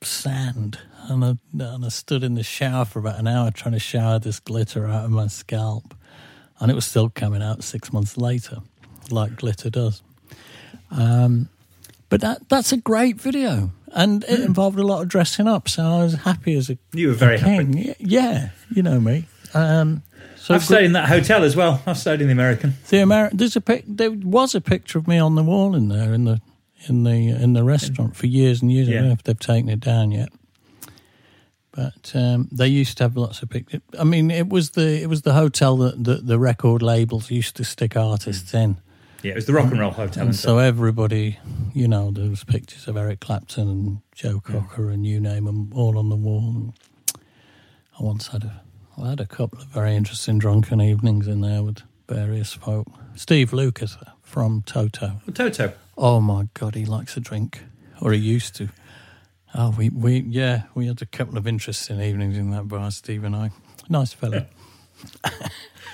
[0.02, 0.80] sand.
[1.08, 4.20] And I, and I stood in the shower for about an hour trying to shower
[4.20, 5.96] this glitter out of my scalp.
[6.60, 8.60] And it was still coming out six months later,
[9.12, 10.02] like glitter does.
[10.92, 11.50] Um,
[12.10, 13.72] but that that's a great video.
[13.96, 17.08] And it involved a lot of dressing up, so I was happy as a You
[17.08, 17.74] were very a happy.
[17.74, 17.96] king.
[18.00, 19.26] Yeah, you know me.
[19.54, 20.04] Um,
[20.36, 21.82] so I've stayed in that hotel as well.
[21.88, 22.74] I've stayed in the American.
[22.90, 25.88] the Ameri- there's a pic- there was a picture of me on the wall in
[25.88, 26.42] there in the
[26.88, 28.90] in the in the restaurant for years and years.
[28.90, 30.30] I don't know if they've taken it down yet.
[31.72, 33.82] But um, they used to have lots of pictures.
[34.00, 37.56] I mean, it was the it was the hotel that the, the record labels used
[37.58, 38.78] to stick artists in,
[39.26, 40.22] Yeah, it was the Rock and Roll Hotel.
[40.22, 41.40] and And so everybody,
[41.74, 45.72] you know, there was pictures of Eric Clapton and Joe Cocker and you name them
[45.74, 46.76] all on the wall.
[48.00, 48.62] I once had a
[49.02, 52.86] I had a couple of very interesting drunken evenings in there with various folk.
[53.16, 55.20] Steve Lukather from Toto.
[55.28, 55.74] Oh, Toto.
[55.98, 57.64] Oh my God, he likes a drink,
[58.02, 58.70] or he used to.
[59.56, 63.24] Oh, we, we yeah, we had a couple of interesting evenings in that bar, Steve
[63.24, 63.50] and I.
[63.90, 64.46] Nice fella.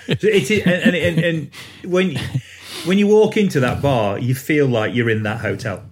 [0.07, 1.51] It is, and, and, and, and
[1.85, 2.17] when
[2.85, 5.83] when you walk into that bar, you feel like you're in that hotel.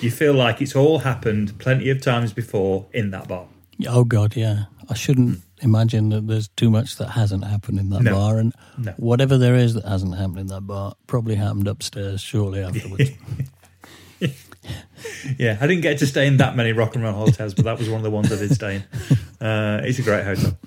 [0.00, 3.46] You feel like it's all happened plenty of times before in that bar.
[3.88, 4.64] Oh God, yeah.
[4.88, 8.12] I shouldn't imagine that there's too much that hasn't happened in that No.
[8.14, 8.92] bar, and No.
[8.96, 13.10] whatever there is that hasn't happened in that bar probably happened upstairs shortly afterwards.
[15.38, 17.78] Yeah, I didn't get to stay in that many rock and roll hotels, but that
[17.78, 19.46] was one of the ones I did stay in.
[19.46, 20.58] Uh, it's a great hotel.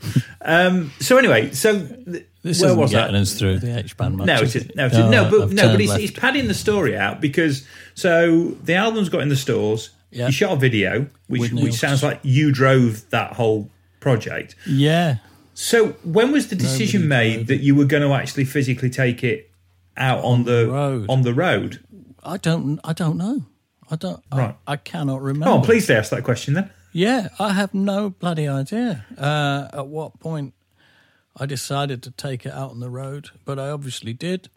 [0.41, 3.21] Um, so anyway, so th- this where was getting that?
[3.21, 4.27] us through the H band much.
[4.27, 6.53] No, it is, no, it is, no, I've but no, but he's, he's padding the
[6.53, 9.91] story out because so the album's got in the stores.
[10.11, 10.27] Yeah.
[10.27, 14.55] You shot a video, which which sounds like you drove that whole project.
[14.67, 15.17] yeah.
[15.55, 19.23] So when was the decision Nobody made that you were going to actually physically take
[19.23, 19.51] it
[19.95, 21.05] out on, the road.
[21.09, 21.83] on the road?
[22.23, 22.79] I don't.
[22.83, 23.45] I don't know.
[23.91, 24.23] I don't.
[24.33, 24.55] Right.
[24.67, 25.49] I, I cannot remember.
[25.49, 26.71] Oh, please ask that question then.
[26.91, 30.53] Yeah, I have no bloody idea uh, at what point
[31.35, 34.49] I decided to take it out on the road, but I obviously did,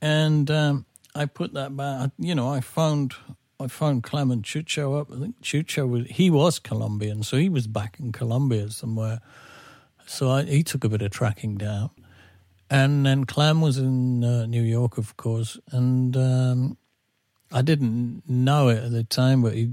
[0.00, 2.10] and um, I put that back.
[2.18, 3.14] You know, I phoned
[3.60, 5.12] I phoned Clement Chucho up.
[5.12, 9.20] I think Chucho was he was Colombian, so he was back in Colombia somewhere.
[10.06, 11.90] So I, he took a bit of tracking down,
[12.68, 16.16] and then Clem was in uh, New York, of course, and.
[16.16, 16.76] Um,
[17.52, 19.66] I didn't know it at the time, but he,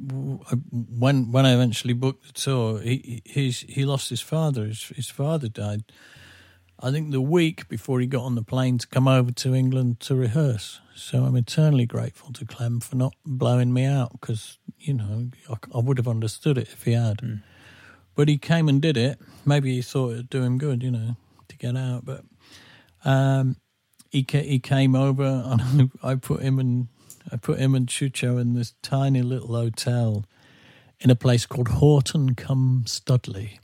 [0.00, 4.66] when when I eventually booked the tour, he he's, he lost his father.
[4.66, 5.84] His, his father died.
[6.80, 9.98] I think the week before he got on the plane to come over to England
[10.00, 10.80] to rehearse.
[10.94, 15.56] So I'm eternally grateful to Clem for not blowing me out because you know I,
[15.74, 17.42] I would have understood it if he had.
[18.14, 19.20] But he came and did it.
[19.44, 21.16] Maybe he thought it'd do him good, you know,
[21.48, 22.04] to get out.
[22.04, 22.24] But
[23.04, 23.56] um,
[24.10, 26.88] he ca- he came over and I put him and
[27.30, 30.24] I put him and Chucho in this tiny little hotel
[31.00, 33.60] in a place called Horton cum Studley,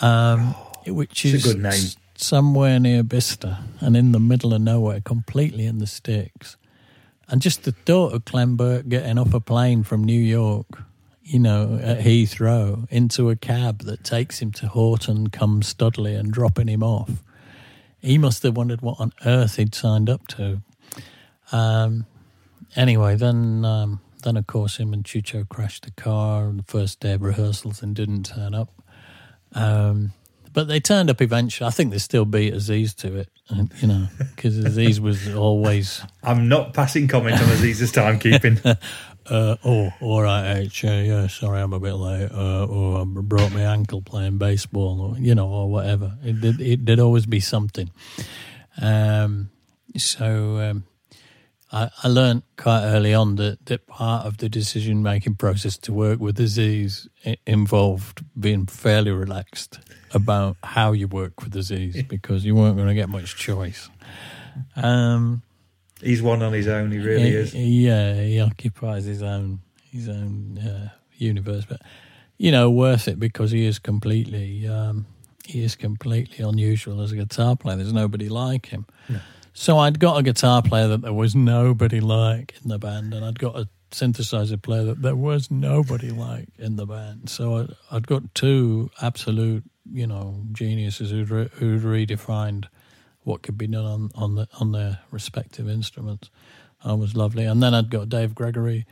[0.00, 0.54] um,
[0.86, 1.82] which it's a is good name.
[2.14, 6.56] somewhere near Bicester and in the middle of nowhere, completely in the sticks.
[7.28, 10.66] And just the thought of Clem Burke getting off a plane from New York,
[11.22, 16.32] you know, at Heathrow into a cab that takes him to Horton cum Studley and
[16.32, 17.22] dropping him off
[18.00, 20.62] he must have wondered what on earth he'd signed up to.
[21.52, 22.06] Um,
[22.76, 27.00] anyway, then um, then of course him and Chucho crashed the car on the first
[27.00, 28.70] day of rehearsals and didn't turn up.
[29.54, 30.12] Um,
[30.52, 31.68] but they turned up eventually.
[31.68, 33.28] I think they still beat Aziz to it,
[33.80, 38.78] you know, because Aziz was always, I'm not passing comment on Aziz's timekeeping.
[39.30, 43.04] uh, oh, all right, H, uh, yeah, sorry, I'm a bit late, uh, or I
[43.04, 46.16] broke my ankle playing baseball, or you know, or whatever.
[46.22, 47.90] It did, it did always be something.
[48.80, 49.50] Um,
[49.96, 50.84] so um,
[51.72, 55.92] I, I learned quite early on that, that part of the decision making process to
[55.92, 57.08] work with Aziz
[57.46, 59.78] involved being fairly relaxed
[60.12, 63.90] about how you work with Aziz because you weren't going to get much choice.
[64.76, 65.42] Um,
[66.00, 66.90] He's one on his own.
[66.90, 67.54] He really he- is.
[67.54, 71.80] Yeah, he occupies his own his own uh, universe, but
[72.36, 75.06] you know, worth it because he is completely um,
[75.44, 77.76] he is completely unusual as a guitar player.
[77.76, 78.86] There's nobody like him.
[79.54, 83.24] So I'd got a guitar player that there was nobody like in the band, and
[83.24, 87.28] I'd got a synthesizer player that there was nobody like in the band.
[87.28, 92.66] So I, I'd got two absolute, you know, geniuses who'd, re- who'd redefined
[93.28, 96.30] what could be done on on, the, on their respective instruments.
[96.84, 97.44] That was lovely.
[97.44, 98.86] And then I'd got Dave Gregory,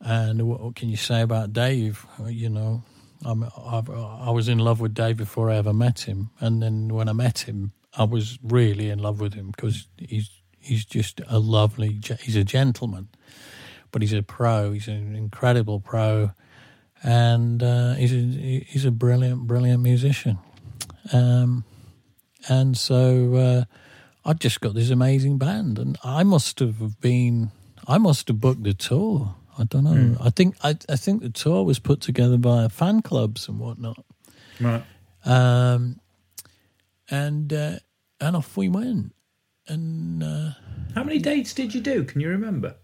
[0.00, 2.06] and what, what can you say about Dave?
[2.26, 2.82] You know,
[3.24, 6.88] I'm, I've, I was in love with Dave before I ever met him, and then
[6.88, 11.20] when I met him, I was really in love with him because he's he's just
[11.28, 12.00] a lovely.
[12.20, 13.08] He's a gentleman,
[13.92, 14.72] but he's a pro.
[14.72, 16.30] He's an incredible pro,
[17.02, 20.38] and uh, he's a he's a brilliant brilliant musician.
[21.12, 21.64] Um,
[22.48, 23.64] and so uh,
[24.24, 27.50] I just got this amazing band, and I must have been,
[27.86, 29.34] I must have booked the tour.
[29.58, 30.16] I don't know.
[30.20, 34.04] I think I, I think the tour was put together by fan clubs and whatnot.
[34.60, 34.82] Right.
[35.24, 36.00] Um,
[37.10, 37.76] and uh,
[38.20, 39.14] and off we went.
[39.68, 40.50] And uh,
[40.94, 42.04] How many dates did you do?
[42.04, 42.76] Can you remember?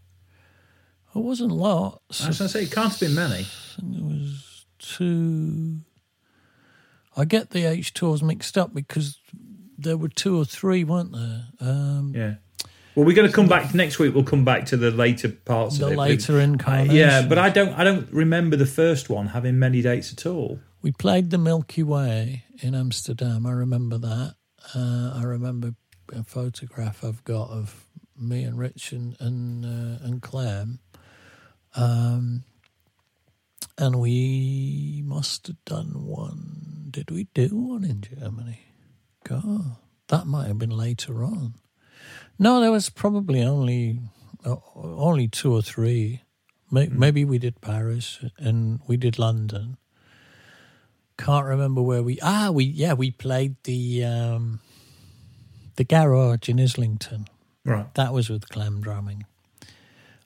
[1.15, 2.25] it wasn't lots.
[2.25, 3.43] I was going to say, it can't have been many.
[3.43, 5.81] It was two.
[7.17, 9.19] I get the H tours mixed up because
[9.79, 11.45] there were two or three, weren't there?
[11.61, 12.35] Um, Yeah.
[12.95, 14.15] Well, we're going to come back next week.
[14.15, 15.97] We'll come back to the later parts the of it.
[15.97, 16.95] later incarnation.
[16.95, 17.73] yeah, but I don't.
[17.73, 20.59] I don't remember the first one having many dates at all.
[20.83, 23.47] We played the Milky Way in Amsterdam.
[23.47, 24.35] I remember that.
[24.75, 25.75] Uh, I remember
[26.13, 27.87] a photograph I've got of
[28.19, 30.81] me and Rich and and, uh, and Clem.
[31.75, 32.45] Um,
[33.79, 36.72] and we must have done one.
[36.93, 38.61] Did we do one in Germany?
[39.25, 39.77] God,
[40.09, 41.55] that might have been later on.
[42.39, 44.01] No, there was probably only
[44.45, 46.23] uh, only two or three.
[46.71, 49.77] Maybe we did Paris and we did London
[51.23, 54.61] can't remember where we ah we yeah we played the um
[55.77, 57.27] the garage in Islington.
[57.65, 57.93] Right.
[57.95, 59.25] That was with Clem drumming.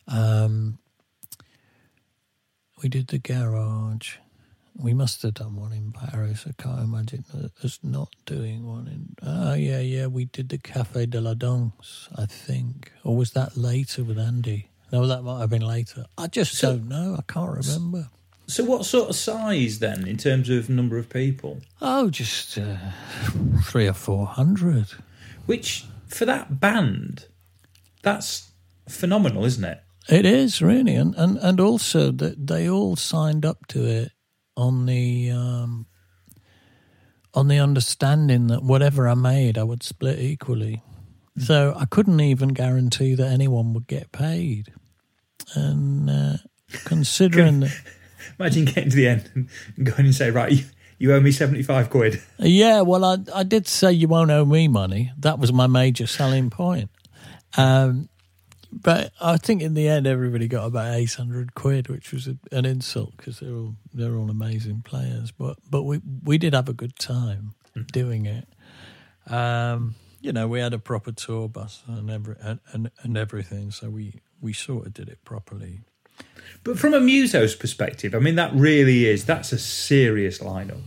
[0.08, 0.78] Um
[2.82, 4.16] we did the garage.
[4.78, 6.44] We must have done one in Paris.
[6.46, 7.24] I can't imagine
[7.64, 9.14] us not doing one in.
[9.22, 10.06] Oh yeah, yeah.
[10.06, 14.70] We did the Cafe de la Danse, I think, or was that later with Andy?
[14.92, 16.04] No, that might have been later.
[16.18, 17.16] I just So- don't know.
[17.18, 18.10] I can't remember.
[18.48, 21.58] So, what sort of size then, in terms of number of people?
[21.82, 22.76] Oh, just uh,
[23.64, 24.86] three or four hundred.
[25.46, 27.26] Which for that band,
[28.02, 28.52] that's
[28.88, 29.82] phenomenal, isn't it?
[30.08, 34.12] It is really, and and and also that they all signed up to it
[34.56, 35.86] on the um,
[37.34, 40.82] on the understanding that whatever I made, I would split equally.
[41.38, 44.72] So I couldn't even guarantee that anyone would get paid,
[45.54, 46.36] and uh,
[46.84, 47.76] considering that.
[48.40, 50.64] Imagine getting to the end and going and say, right, you,
[50.98, 52.20] you owe me 75 quid.
[52.38, 55.12] Yeah, well, I I did say you won't owe me money.
[55.18, 56.90] That was my major selling point.
[57.56, 58.08] Um,
[58.82, 62.36] but I think in the end, everybody got about eight hundred quid, which was a,
[62.52, 65.32] an insult because they're all they're all amazing players.
[65.32, 67.54] But but we we did have a good time
[67.92, 68.46] doing it.
[69.32, 73.70] Um, you know, we had a proper tour bus and every and, and, and everything,
[73.70, 75.80] so we we sort of did it properly.
[76.64, 80.82] But from a Muso's perspective, I mean, that really is, that's a serious lineup.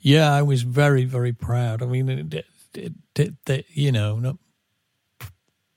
[0.00, 1.82] Yeah, I was very, very proud.
[1.82, 2.34] I mean, it,
[2.74, 4.36] it, it, it, you know, not,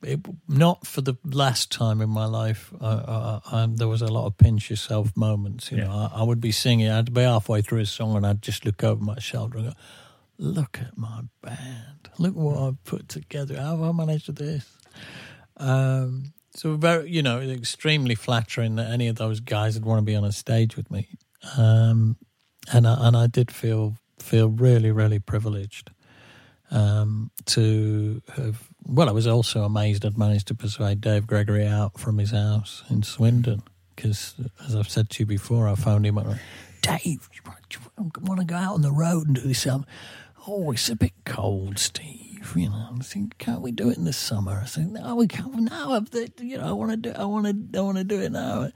[0.06, 2.72] it, not for the last time in my life.
[2.82, 5.72] I, I, I, there was a lot of pinch yourself moments.
[5.72, 5.84] You Yeah.
[5.86, 6.90] know, I, would be singing.
[6.90, 9.74] I'd be halfway through a song, and I'd just look over my shoulder and go,
[10.38, 12.10] "Look at my band!
[12.20, 13.56] Look what I've put together!
[13.58, 14.66] How have I managed this?"
[15.58, 20.06] Um, so very, you know, extremely flattering that any of those guys would want to
[20.06, 21.08] be on a stage with me.
[21.58, 22.18] Um,
[22.72, 25.92] and I, and I did feel feel really really privileged
[26.72, 28.68] um, to have.
[28.86, 32.84] Well, I was also amazed I'd managed to persuade Dave Gregory out from his house
[32.90, 33.64] in Swindon
[33.96, 34.36] because,
[34.66, 36.40] as I've said to you before, I phoned him and,
[36.82, 37.42] Dave, you
[38.22, 39.66] want to go out on the road and do this?
[39.66, 42.23] Oh, it's a bit cold, Steve.
[42.56, 44.60] You know, I think, can't we do it in the summer?
[44.62, 45.56] I said, no, we can't.
[45.56, 48.22] Now, I've, you know, I want to do, I want to, I want to do
[48.22, 48.70] it now.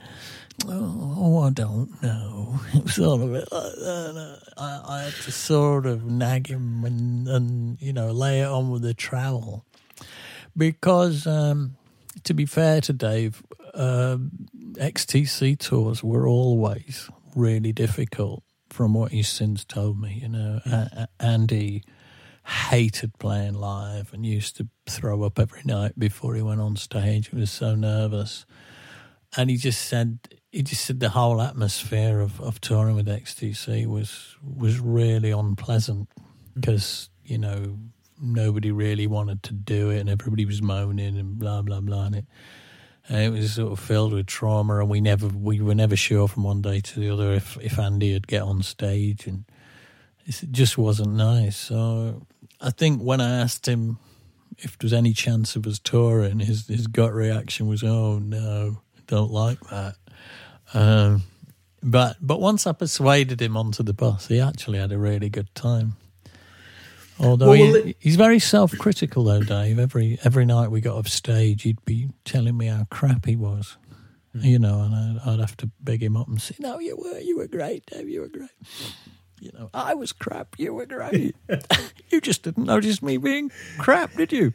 [0.67, 2.59] Oh, I don't know.
[2.73, 4.41] It was all a bit like that.
[4.57, 8.71] I, I had to sort of nag him and, and you know, lay it on
[8.71, 9.65] with the trowel.
[10.55, 11.75] Because, um,
[12.23, 13.43] to be fair to Dave,
[13.75, 14.31] um,
[14.73, 20.19] XTC tours were always really difficult from what he's since told me.
[20.21, 21.83] You know, A- Andy
[22.47, 27.29] hated playing live and used to throw up every night before he went on stage.
[27.29, 28.45] He was so nervous.
[29.35, 30.19] And he just said
[30.51, 36.09] he just said the whole atmosphere of, of touring with XTC was was really unpleasant
[36.09, 36.23] mm.
[36.55, 37.77] because you know
[38.19, 42.05] nobody really wanted to do it and everybody was moaning and blah blah blah.
[42.05, 42.25] And it
[43.09, 46.29] and it was sort of filled with trauma and we never we were never sure
[46.29, 49.43] from one day to the other if if Andy would get on stage and
[50.27, 51.55] it just wasn't nice.
[51.55, 52.25] So
[52.61, 53.97] I think when I asked him
[54.57, 58.81] if there was any chance of us touring his his gut reaction was oh no
[59.07, 59.95] don't like that.
[60.73, 61.23] Um,
[61.83, 65.53] but but once I persuaded him onto the bus, he actually had a really good
[65.55, 65.95] time.
[67.19, 69.79] Although Well, he- he's very self-critical, though, Dave.
[69.79, 73.77] Every every night we got off stage, he'd be telling me how crap he was,
[74.33, 77.19] you know, and I'd, I'd have to beg him up and say, "No, you were,
[77.19, 78.09] you were great, Dave.
[78.09, 78.49] You were great."
[79.39, 80.55] You know, I was crap.
[80.57, 81.35] You were great.
[82.09, 84.53] you just didn't notice me being crap, did you?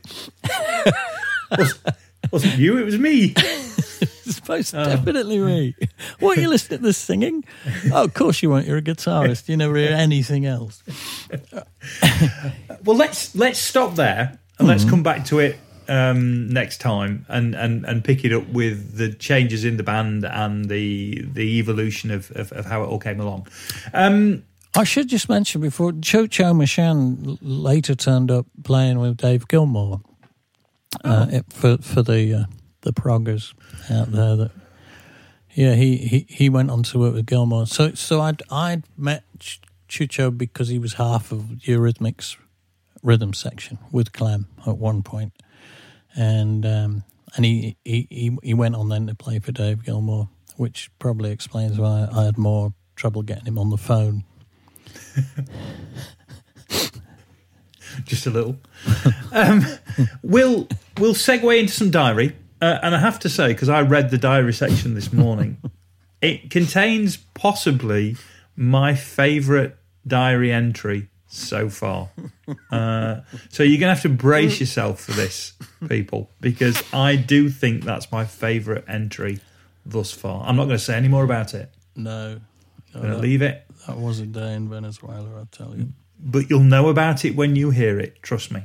[2.33, 3.35] wasn't you, it was me.
[4.25, 5.75] It's most definitely me.
[6.21, 7.45] What are you listening to this singing?
[7.93, 8.67] Oh, of course you won't.
[8.67, 9.49] You're a guitarist.
[9.49, 10.83] You never hear anything else.
[12.85, 15.59] Well, let's let's stop there and let's come back to it
[15.89, 20.25] um, next time and, and, and pick it up with the changes in the band
[20.25, 23.49] and the the evolution of, of, of how it all came along.
[23.93, 30.01] Um, I should just mention before Chucho Merchán later turned up playing with Dave Gilmour
[31.05, 32.45] uh, it, for for the uh,
[32.81, 33.53] the proggers
[33.91, 34.37] out there.
[34.37, 34.51] That
[35.55, 37.67] yeah, he, he, he went on to work with Gilmour.
[37.67, 42.37] So so I'd I'd met Ch- Chucho because he was half of Eurythmics
[43.03, 45.33] rhythm section with Clem at one point,
[46.17, 47.05] and um,
[47.37, 51.31] and he, he he he went on then to play for Dave Gilmour, which probably
[51.31, 54.25] explains why I had more trouble getting him on the phone.
[58.05, 58.57] Just a little.
[59.33, 59.65] um,
[60.23, 64.11] we'll we'll segue into some diary, uh, and I have to say because I read
[64.11, 65.59] the diary section this morning,
[66.21, 68.17] it contains possibly
[68.57, 69.75] my favourite
[70.07, 72.11] diary entry so far.
[72.71, 75.55] Uh, so you're gonna have to brace yourself for this,
[75.89, 79.41] people, because I do think that's my favourite entry
[79.85, 80.45] thus far.
[80.47, 81.71] I'm not going to say any more about it.
[81.97, 82.41] No,
[82.95, 85.29] I'm going to leave it, that was a day in Venezuela.
[85.39, 85.89] I'll tell you.
[86.19, 88.23] but you'll know about it when you hear it.
[88.23, 88.65] Trust me.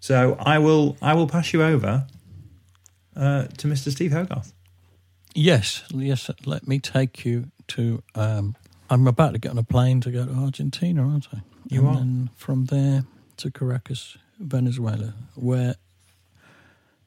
[0.00, 2.06] So I will I will pass you over
[3.16, 3.90] uh, to Mr.
[3.90, 4.52] Steve Hogarth.
[5.34, 6.30] Yes, yes.
[6.44, 8.02] Let me take you to.
[8.14, 8.56] Um,
[8.88, 11.42] I'm about to get on a plane to go to Argentina, aren't I?
[11.68, 11.94] You and are.
[11.94, 13.04] Then from there
[13.36, 15.76] to Caracas, Venezuela, where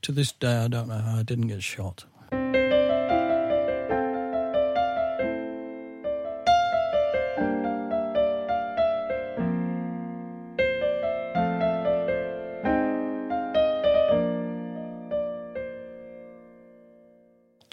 [0.03, 2.05] To this day, I don't know how I didn't get shot.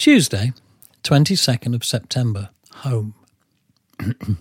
[0.01, 0.55] Tuesday,
[1.03, 3.13] 22nd of September, home.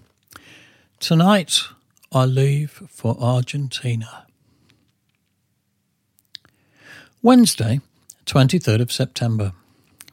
[1.01, 1.63] Tonight,
[2.13, 4.25] I leave for Argentina.
[7.21, 7.81] Wednesday,
[8.25, 9.51] 23rd of September,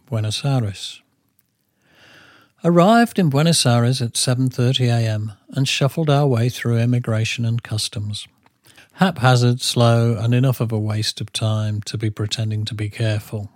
[0.07, 1.01] Buenos Aires.
[2.64, 5.34] Arrived in Buenos Aires at 7:30 a.m.
[5.51, 8.26] and shuffled our way through immigration and customs.
[8.94, 13.53] Haphazard, slow, and enough of a waste of time to be pretending to be careful.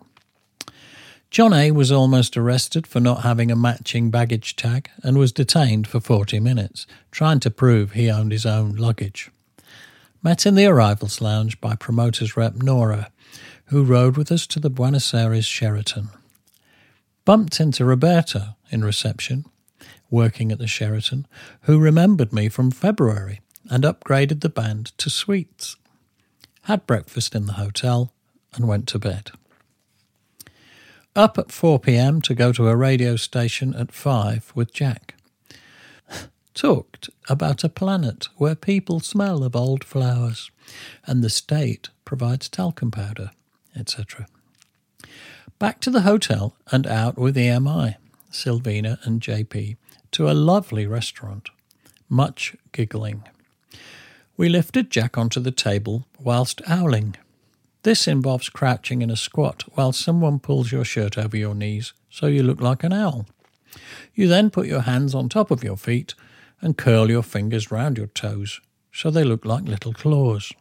[1.31, 1.70] John A.
[1.70, 6.41] was almost arrested for not having a matching baggage tag and was detained for 40
[6.41, 9.31] minutes, trying to prove he owned his own luggage.
[10.24, 13.12] Met in the arrivals lounge by promoters rep Nora,
[13.66, 16.09] who rode with us to the Buenos Aires Sheraton.
[17.24, 19.45] Bumped into Roberta in reception,
[20.11, 21.28] working at the Sheraton,
[21.62, 25.76] who remembered me from February and upgraded the band to suites.
[26.62, 28.12] Had breakfast in the hotel
[28.53, 29.31] and went to bed.
[31.17, 35.15] Up at 4 pm to go to a radio station at 5 with Jack.
[36.55, 40.53] Talked about a planet where people smell of old flowers
[41.05, 43.33] and the state provides talcum powder,
[43.75, 44.29] etc.
[45.59, 47.97] Back to the hotel and out with EMI,
[48.31, 49.77] Sylvina and JP,
[50.13, 51.51] to a lovely restaurant.
[52.09, 53.25] Much giggling.
[54.37, 57.17] We lifted Jack onto the table whilst owling.
[57.83, 62.26] This involves crouching in a squat while someone pulls your shirt over your knees so
[62.26, 63.26] you look like an owl.
[64.14, 66.14] You then put your hands on top of your feet
[66.61, 68.61] and curl your fingers round your toes
[68.93, 70.53] so they look like little claws.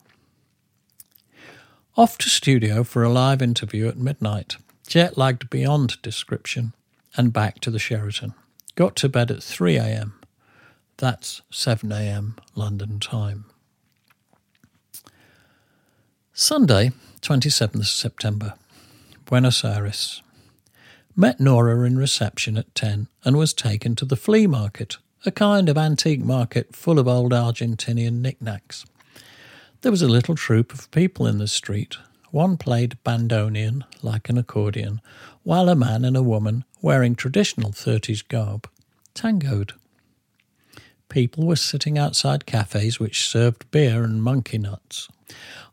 [1.97, 4.55] Off to studio for a live interview at midnight,
[4.87, 6.73] jet lagged beyond description,
[7.17, 8.33] and back to the Sheraton.
[8.75, 10.13] Got to bed at 3 a.m.
[10.97, 12.35] That's 7 a.m.
[12.55, 13.45] London time.
[16.41, 18.53] Sunday, 27th September,
[19.25, 20.23] Buenos Aires.
[21.13, 25.67] Met Nora in reception at 10 and was taken to the flea market, a kind
[25.67, 28.85] of antique market full of old Argentinian knickknacks.
[29.81, 31.97] There was a little troop of people in the street.
[32.31, 35.01] One played bandoneon like an accordion,
[35.43, 38.65] while a man and a woman, wearing traditional 30s garb,
[39.13, 39.73] tangoed.
[41.09, 45.09] People were sitting outside cafes which served beer and monkey nuts.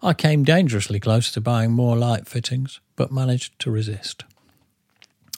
[0.02, 4.24] I came dangerously close to buying more light fittings, but managed to resist.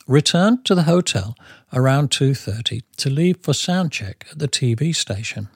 [0.06, 1.36] Returned to the hotel
[1.72, 5.48] around 2:30 to leave for sound check at the TV station.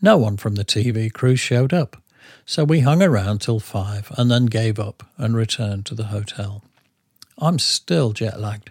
[0.00, 2.02] No one from the TV crew showed up,
[2.44, 6.64] so we hung around till 5 and then gave up and returned to the hotel.
[7.38, 8.70] I'm still jet lagged,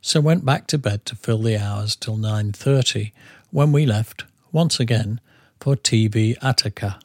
[0.00, 3.12] so went back to bed to fill the hours till 9:30
[3.50, 5.20] when we left once again
[5.60, 6.98] for TV Attica.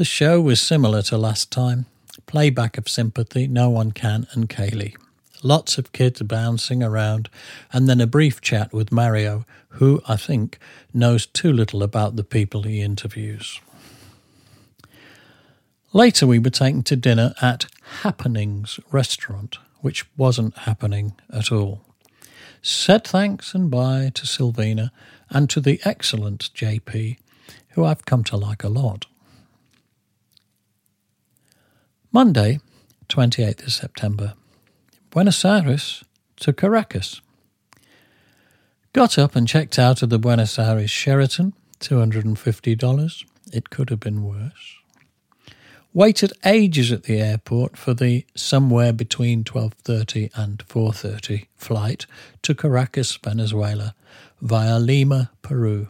[0.00, 1.84] The show was similar to last time.
[2.24, 4.96] Playback of sympathy, no one can, and Kayleigh.
[5.42, 7.28] Lots of kids bouncing around,
[7.70, 10.58] and then a brief chat with Mario, who, I think,
[10.94, 13.60] knows too little about the people he interviews.
[15.92, 17.66] Later, we were taken to dinner at
[18.00, 21.82] Happenings restaurant, which wasn't happening at all.
[22.62, 24.92] Said thanks and bye to Sylvina
[25.28, 27.18] and to the excellent JP,
[27.72, 29.04] who I've come to like a lot.
[32.12, 32.58] Monday,
[33.08, 34.34] 28th of September.
[35.10, 36.02] Buenos Aires
[36.40, 37.20] to Caracas.
[38.92, 43.24] Got up and checked out of the Buenos Aires Sheraton, $250.
[43.52, 44.78] It could have been worse.
[45.94, 52.06] Waited ages at the airport for the somewhere between 12:30 and 4:30 flight
[52.42, 53.94] to Caracas, Venezuela
[54.42, 55.86] via Lima, Peru.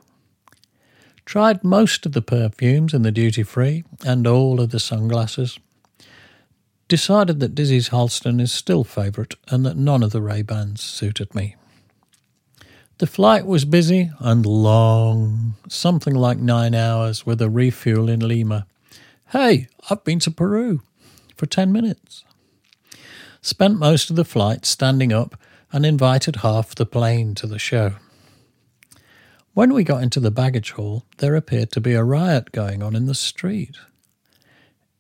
[1.25, 5.59] Tried most of the perfumes in the duty free and all of the sunglasses
[6.91, 11.55] decided that Dizzy's Halston is still favourite and that none of the Ray-Bans suited me.
[12.99, 18.67] The flight was busy and long, something like nine hours with a refuel in Lima.
[19.29, 20.83] Hey, I've been to Peru
[21.37, 22.25] for 10 minutes.
[23.41, 25.41] Spent most of the flight standing up
[25.73, 27.95] and invited half the plane to the show.
[29.55, 32.97] When we got into the baggage hall, there appeared to be a riot going on
[32.97, 33.77] in the street.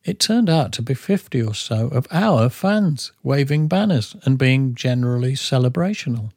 [0.04, 4.74] It turned out to be 50 or so of our fans waving banners and being
[4.74, 6.32] generally celebrational.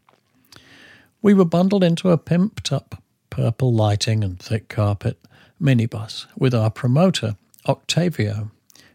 [1.22, 5.18] We were bundled into a pimped up purple lighting and thick carpet
[5.62, 8.52] minibus with our promoter, Octavio,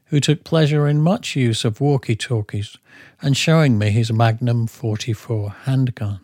[0.07, 2.77] who took pleasure in much use of walkie talkies
[3.23, 6.21] and showing me his Magnum 44 handgun.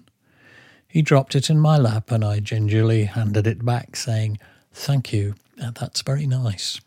[0.86, 4.38] He dropped it in my lap and I gingerly handed it back, saying,
[4.72, 6.80] Thank you, that's very nice.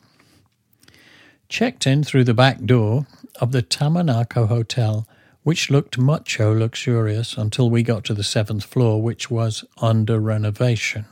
[1.50, 3.08] Checked in through the back door
[3.40, 5.08] of the Tamanaco Hotel,
[5.44, 11.06] which looked mucho luxurious until we got to the seventh floor, which was under renovation.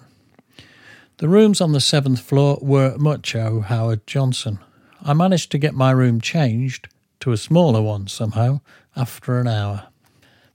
[1.17, 4.59] The rooms on the seventh floor were mucho Howard Johnson.
[5.01, 6.89] I managed to get my room changed
[7.21, 8.59] to a smaller one somehow
[8.95, 9.87] after an hour.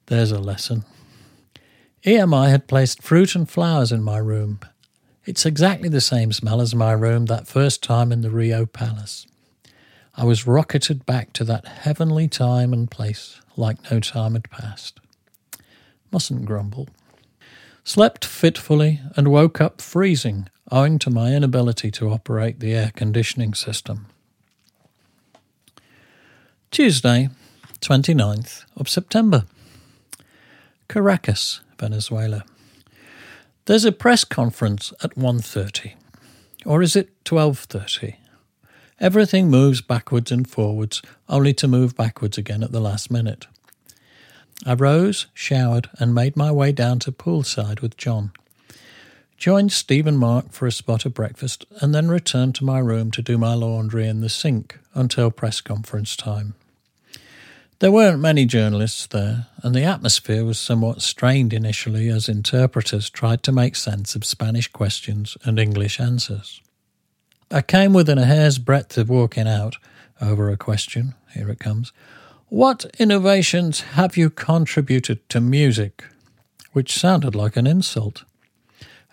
[0.06, 0.84] There's a lesson.
[2.04, 4.60] EMI had placed fruit and flowers in my room.
[5.24, 9.26] It's exactly the same smell as my room that first time in the Rio Palace.
[10.20, 15.00] I was rocketed back to that heavenly time and place like no time had passed.
[16.12, 16.90] Mustn't grumble.
[17.84, 23.54] Slept fitfully and woke up freezing owing to my inability to operate the air conditioning
[23.54, 24.08] system.
[26.70, 27.30] Tuesday,
[27.80, 29.46] 29th of September.
[30.86, 32.44] Caracas, Venezuela.
[33.64, 35.94] There's a press conference at 1:30
[36.66, 38.16] or is it 12:30?
[39.01, 43.46] Everything moves backwards and forwards only to move backwards again at the last minute.
[44.66, 48.32] I rose, showered, and made my way down to poolside with John.
[49.38, 53.11] Joined Steve and Mark for a spot of breakfast, and then returned to my room
[53.12, 56.53] to do my laundry in the sink until press conference time.
[57.78, 63.42] There weren't many journalists there, and the atmosphere was somewhat strained initially as interpreters tried
[63.44, 66.61] to make sense of Spanish questions and English answers.
[67.53, 69.76] I came within a hair's breadth of walking out
[70.20, 71.14] over a question.
[71.34, 71.92] Here it comes.
[72.48, 76.05] What innovations have you contributed to music?
[76.72, 78.24] Which sounded like an insult.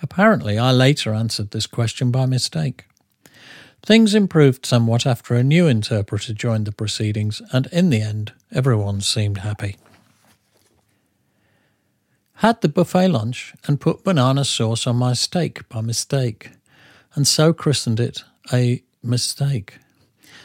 [0.03, 2.85] Apparently, I later answered this question by mistake.
[3.83, 9.01] Things improved somewhat after a new interpreter joined the proceedings, and in the end, everyone
[9.01, 9.77] seemed happy.
[12.35, 16.51] Had the buffet lunch and put banana sauce on my steak by mistake,
[17.17, 19.79] and so christened it a mistake.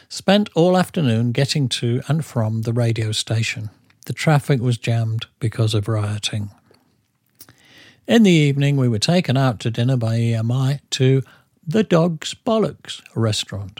[0.09, 3.69] Spent all afternoon getting to and from the radio station.
[4.07, 6.49] The traffic was jammed because of rioting.
[8.07, 11.21] In the evening, we were taken out to dinner by EMI to
[11.65, 13.79] the Dog's Bollocks restaurant,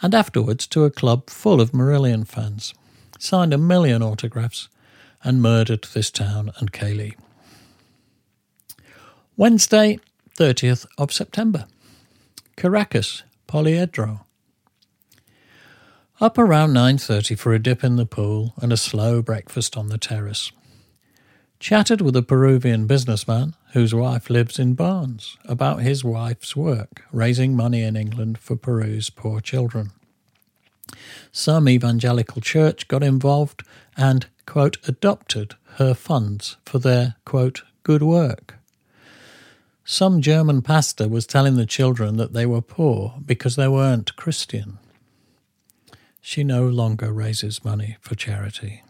[0.00, 2.74] and afterwards to a club full of Marillion fans.
[3.18, 4.68] Signed a million autographs
[5.24, 7.16] and murdered this town and Kayleigh.
[9.36, 9.98] Wednesday,
[10.38, 11.66] 30th of September.
[12.56, 14.20] Caracas, Poliedro.
[16.20, 19.96] Up around 9:30 for a dip in the pool and a slow breakfast on the
[19.96, 20.52] terrace.
[21.58, 27.56] Chatted with a Peruvian businessman whose wife lives in Barnes about his wife's work raising
[27.56, 29.92] money in England for Peru's poor children.
[31.32, 33.62] Some evangelical church got involved
[33.96, 38.59] and, quote, adopted her funds for their, quote, good work.
[39.84, 44.78] Some German pastor was telling the children that they were poor because they weren't Christian.
[46.20, 48.82] She no longer raises money for charity.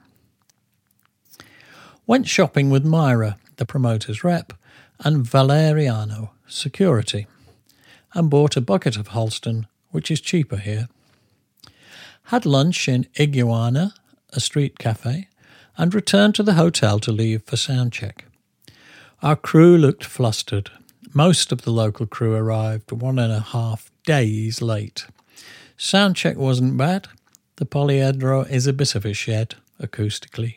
[2.07, 4.53] Went shopping with Myra, the promoter's rep,
[4.99, 7.26] and Valeriano, security,
[8.12, 10.88] and bought a bucket of Halston, which is cheaper here.
[12.24, 13.95] Had lunch in Iguana,
[14.32, 15.28] a street cafe,
[15.76, 18.24] and returned to the hotel to leave for sound check.
[19.22, 20.70] Our crew looked flustered.
[21.13, 25.07] Most of the local crew arrived one and a half days late.
[25.77, 27.09] Sound check wasn't bad,
[27.57, 30.57] the Poliedro is a bit of a shed, acoustically.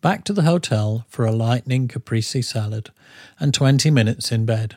[0.00, 2.90] Back to the hotel for a lightning caprese salad
[3.38, 4.76] and 20 minutes in bed.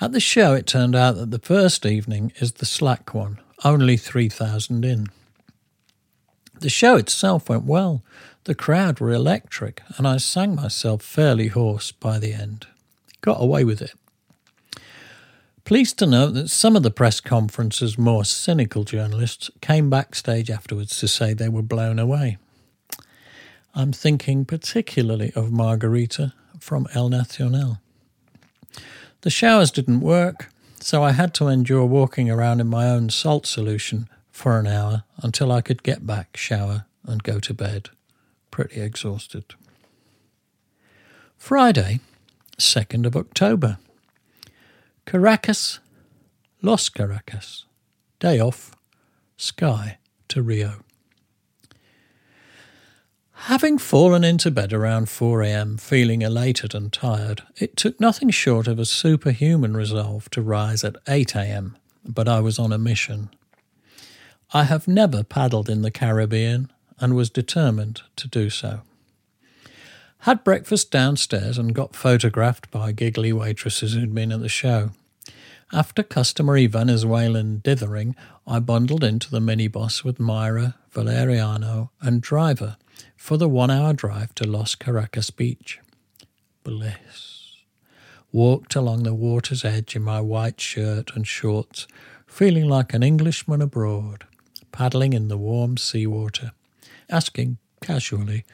[0.00, 3.96] At the show, it turned out that the first evening is the slack one, only
[3.96, 5.08] 3,000 in.
[6.58, 8.02] The show itself went well.
[8.44, 12.66] The crowd were electric, and I sang myself fairly hoarse by the end.
[13.20, 13.92] Got away with it.
[15.64, 20.98] Pleased to note that some of the press conference's more cynical journalists came backstage afterwards
[20.98, 22.38] to say they were blown away.
[23.74, 27.78] I'm thinking particularly of Margarita from El Nacional.
[29.20, 30.50] The showers didn't work,
[30.80, 35.04] so I had to endure walking around in my own salt solution for an hour
[35.18, 37.90] until I could get back, shower, and go to bed.
[38.50, 39.44] Pretty exhausted.
[41.36, 42.00] Friday,
[42.60, 43.78] 2nd of October.
[45.06, 45.80] Caracas,
[46.62, 47.64] Los Caracas.
[48.18, 48.76] Day off,
[49.36, 49.98] Sky
[50.28, 50.84] to Rio.
[53.44, 58.68] Having fallen into bed around 4 a.m., feeling elated and tired, it took nothing short
[58.68, 63.30] of a superhuman resolve to rise at 8 a.m., but I was on a mission.
[64.52, 68.82] I have never paddled in the Caribbean and was determined to do so.
[70.24, 74.90] Had breakfast downstairs and got photographed by giggly waitresses who'd been at the show.
[75.72, 78.14] After customary Venezuelan dithering,
[78.46, 82.76] I bundled into the minibus with Myra, Valeriano, and driver
[83.16, 85.78] for the one hour drive to Los Caracas Beach.
[86.64, 87.56] Bliss.
[88.30, 91.86] Walked along the water's edge in my white shirt and shorts,
[92.26, 94.24] feeling like an Englishman abroad,
[94.70, 96.52] paddling in the warm seawater,
[97.08, 98.44] asking casually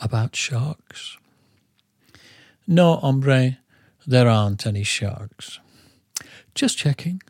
[0.00, 1.16] about sharks.
[2.66, 3.58] No, hombre,
[4.06, 5.60] there aren't any sharks.
[6.54, 7.22] Just checking.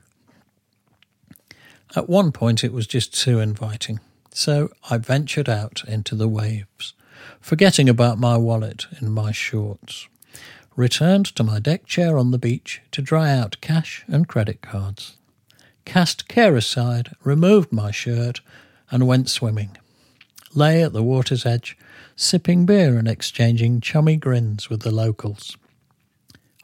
[1.94, 4.00] At one point, it was just too inviting,
[4.32, 6.94] so I ventured out into the waves,
[7.40, 10.08] forgetting about my wallet in my shorts.
[10.76, 15.16] Returned to my deck chair on the beach to dry out cash and credit cards.
[15.86, 18.40] Cast care aside, removed my shirt,
[18.90, 19.76] and went swimming.
[20.54, 21.78] Lay at the water's edge,
[22.16, 25.56] sipping beer and exchanging chummy grins with the locals.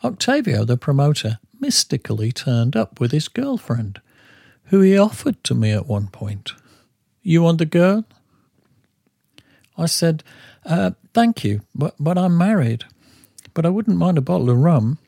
[0.03, 4.01] Octavio, the promoter, mystically turned up with his girlfriend,
[4.65, 6.53] who he offered to me at one point.
[7.23, 8.05] You want the girl?
[9.79, 10.25] I said,
[10.65, 12.85] uh, Thank you, but, but I'm married.
[13.55, 14.99] But I wouldn't mind a bottle of rum.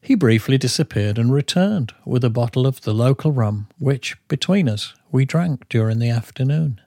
[0.00, 4.92] He briefly disappeared and returned with a bottle of the local rum, which, between us,
[5.10, 6.80] we drank during the afternoon.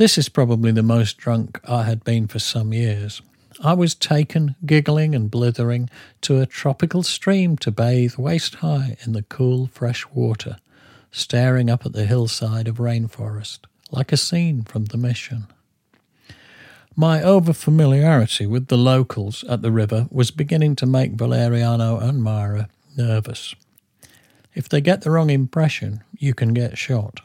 [0.00, 3.20] This is probably the most drunk I had been for some years.
[3.62, 5.90] I was taken, giggling and blithering,
[6.22, 10.56] to a tropical stream to bathe waist high in the cool, fresh water,
[11.12, 13.58] staring up at the hillside of rainforest,
[13.90, 15.48] like a scene from the mission.
[16.96, 22.70] My overfamiliarity with the locals at the river was beginning to make Valeriano and Myra
[22.96, 23.54] nervous.
[24.54, 27.20] If they get the wrong impression, you can get shot.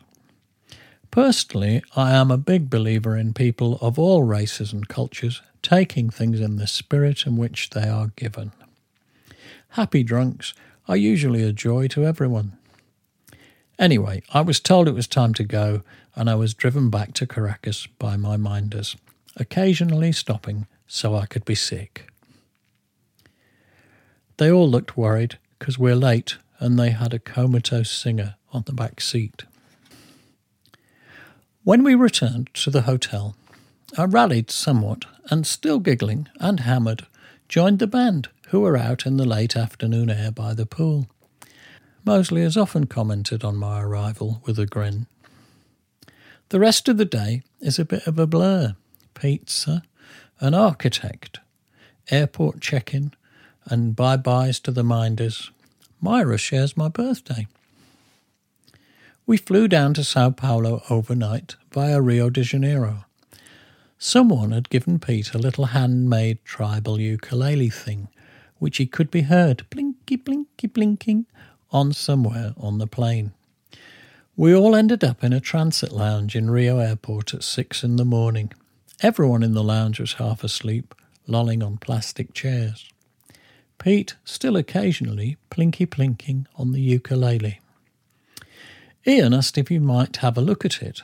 [1.12, 6.40] Personally, I am a big believer in people of all races and cultures taking things
[6.40, 8.52] in the spirit in which they are given.
[9.70, 10.54] Happy drunks
[10.88, 12.58] are usually a joy to everyone.
[13.78, 15.82] Anyway, I was told it was time to go,
[16.16, 18.96] and I was driven back to Caracas by my minders,
[19.36, 22.08] occasionally stopping so I could be sick.
[24.38, 28.74] They all looked worried because we're late, and they had a comatose singer on the
[28.74, 29.44] back seat.
[31.66, 33.36] When we returned to the hotel,
[33.98, 37.08] I rallied somewhat and, still giggling and hammered,
[37.50, 41.08] joined the band, who were out in the late afternoon air by the pool.
[42.06, 45.08] Mosley has often commented on my arrival with a grin.
[46.50, 48.76] The rest of the day is a bit of a blur.
[49.16, 49.82] Pizza,
[50.40, 51.40] an architect,
[52.12, 53.12] airport check in,
[53.66, 55.50] and bye byes to the minders.
[56.00, 57.48] Myra shares my birthday.
[59.28, 63.06] We flew down to Sao Paulo overnight via Rio de Janeiro.
[63.98, 68.08] Someone had given Pete a little handmade tribal ukulele thing,
[68.60, 71.26] which he could be heard blinky blinky blinking
[71.72, 73.34] on somewhere on the plane.
[74.36, 78.06] We all ended up in a transit lounge in Rio Airport at six in the
[78.06, 78.54] morning.
[79.02, 80.94] Everyone in the lounge was half asleep,
[81.26, 82.88] lolling on plastic chairs.
[83.80, 87.60] Pete still occasionally plinky plinking on the ukulele.
[89.08, 91.04] Ian asked if he might have a look at it.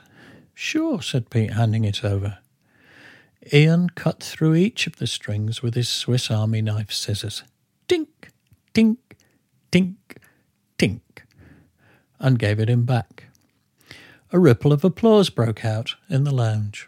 [0.53, 2.39] Sure, said Pete, handing it over.
[3.53, 7.43] Ian cut through each of the strings with his Swiss Army knife scissors.
[7.87, 8.07] Tink,
[8.73, 8.97] tink,
[9.71, 9.95] tink,
[10.77, 11.01] tink,
[12.19, 13.25] and gave it him back.
[14.31, 16.87] A ripple of applause broke out in the lounge.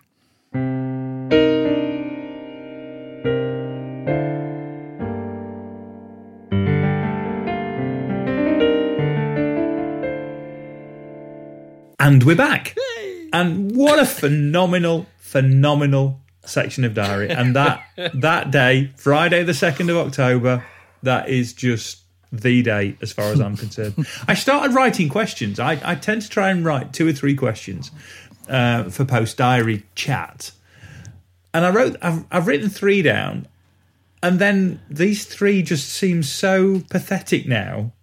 [12.04, 12.76] And we're back.
[13.32, 17.30] And what a phenomenal, phenomenal section of diary.
[17.30, 17.82] And that
[18.16, 20.66] that day, Friday the second of October,
[21.04, 24.06] that is just the day as far as I'm concerned.
[24.28, 25.62] I started writing questions.
[25.62, 27.90] I, I tend to try and write two or three questions
[28.50, 30.52] uh, for post diary chat.
[31.54, 33.48] And I wrote I've, I've written three down,
[34.22, 37.94] and then these three just seem so pathetic now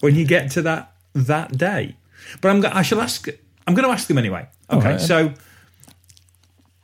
[0.00, 1.96] when you get to that that day.
[2.40, 3.28] But I'm I shall ask.
[3.66, 4.48] I'm going to ask them anyway.
[4.70, 5.00] Okay, right.
[5.00, 5.34] so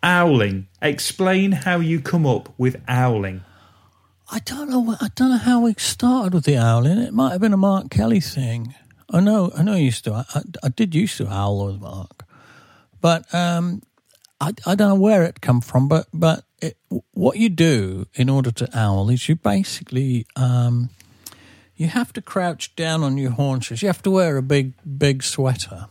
[0.03, 0.69] owling.
[0.81, 3.43] Explain how you come up with owling.
[4.31, 4.97] I don't know.
[5.01, 6.99] I don't know how we started with the owling.
[6.99, 8.75] It might have been a Mark Kelly thing.
[9.11, 9.53] I know.
[9.57, 9.75] I know.
[9.75, 10.13] I used to.
[10.13, 12.25] I, I, I did used to owl with Mark,
[13.01, 13.83] but um,
[14.41, 15.87] I, I don't know where it come from.
[15.89, 16.77] But but it,
[17.13, 20.91] what you do in order to owl is you basically um,
[21.77, 23.83] you have to crouch down on your haunches.
[23.83, 25.87] You have to wear a big big sweater,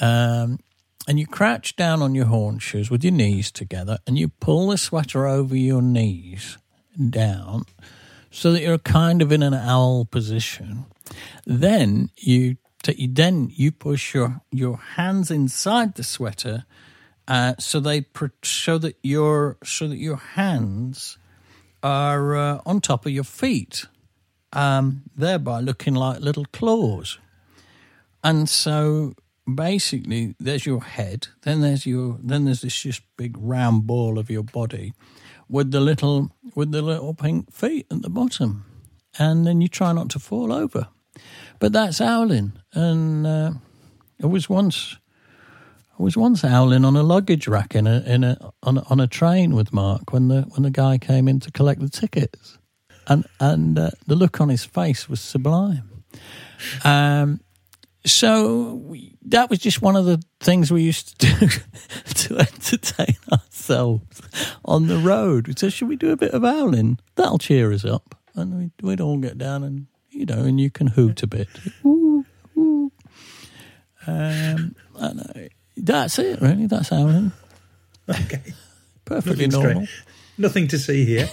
[0.00, 0.58] Um,
[1.06, 4.76] and you crouch down on your haunches with your knees together and you pull the
[4.78, 6.58] sweater over your knees
[7.10, 7.64] down
[8.30, 10.84] so that you're kind of in an owl position.
[11.46, 16.64] Then you t- then you push your your hands inside the sweater
[17.26, 18.04] uh, so they
[18.42, 21.18] so that your so that your hands
[21.82, 23.86] are uh, on top of your feet,
[24.52, 27.18] um, thereby looking like little claws.
[28.22, 29.14] And so
[29.54, 34.30] basically, there's your head, then there's your then there's this just big round ball of
[34.30, 34.92] your body
[35.48, 38.64] with the little with the little pink feet at the bottom,
[39.18, 40.88] and then you try not to fall over.
[41.58, 43.52] But that's owling, and uh,
[44.18, 44.96] it was once.
[45.98, 49.00] I was once owling on a luggage rack in a in a on a, on
[49.00, 52.58] a train with Mark when the when the guy came in to collect the tickets,
[53.08, 56.04] and and uh, the look on his face was sublime.
[56.84, 57.40] Um,
[58.04, 61.48] so we, that was just one of the things we used to do
[62.14, 64.20] to entertain ourselves
[64.64, 65.48] on the road.
[65.48, 66.98] We said, "Should we do a bit of howling?
[67.16, 70.70] That'll cheer us up." And we'd, we'd all get down and you know, and you
[70.70, 71.48] can hoot a bit.
[71.84, 72.24] Ooh,
[72.56, 72.90] ooh.
[74.06, 76.66] Um, and, uh, that's it, really.
[76.66, 77.32] That's owling.
[78.08, 78.54] Okay.
[79.04, 79.86] Perfectly Nothing normal.
[79.86, 80.04] strange.
[80.38, 81.28] Nothing to see here.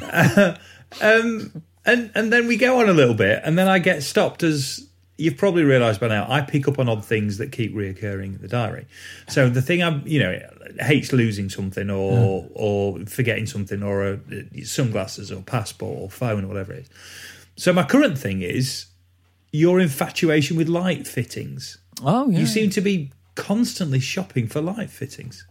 [1.02, 4.42] Um, and and then we go on a little bit, and then I get stopped
[4.42, 4.86] as
[5.16, 6.26] you've probably realised by now.
[6.28, 8.86] I pick up on odd things that keep reoccurring in the diary.
[9.28, 10.38] So the thing I'm, you know,
[10.80, 16.48] hates losing something or or forgetting something or a, sunglasses or passport or phone or
[16.48, 16.90] whatever it is.
[17.56, 18.86] So my current thing is
[19.52, 21.78] your infatuation with light fittings.
[22.02, 22.40] Oh, yeah.
[22.40, 25.46] You seem to be constantly shopping for light fittings.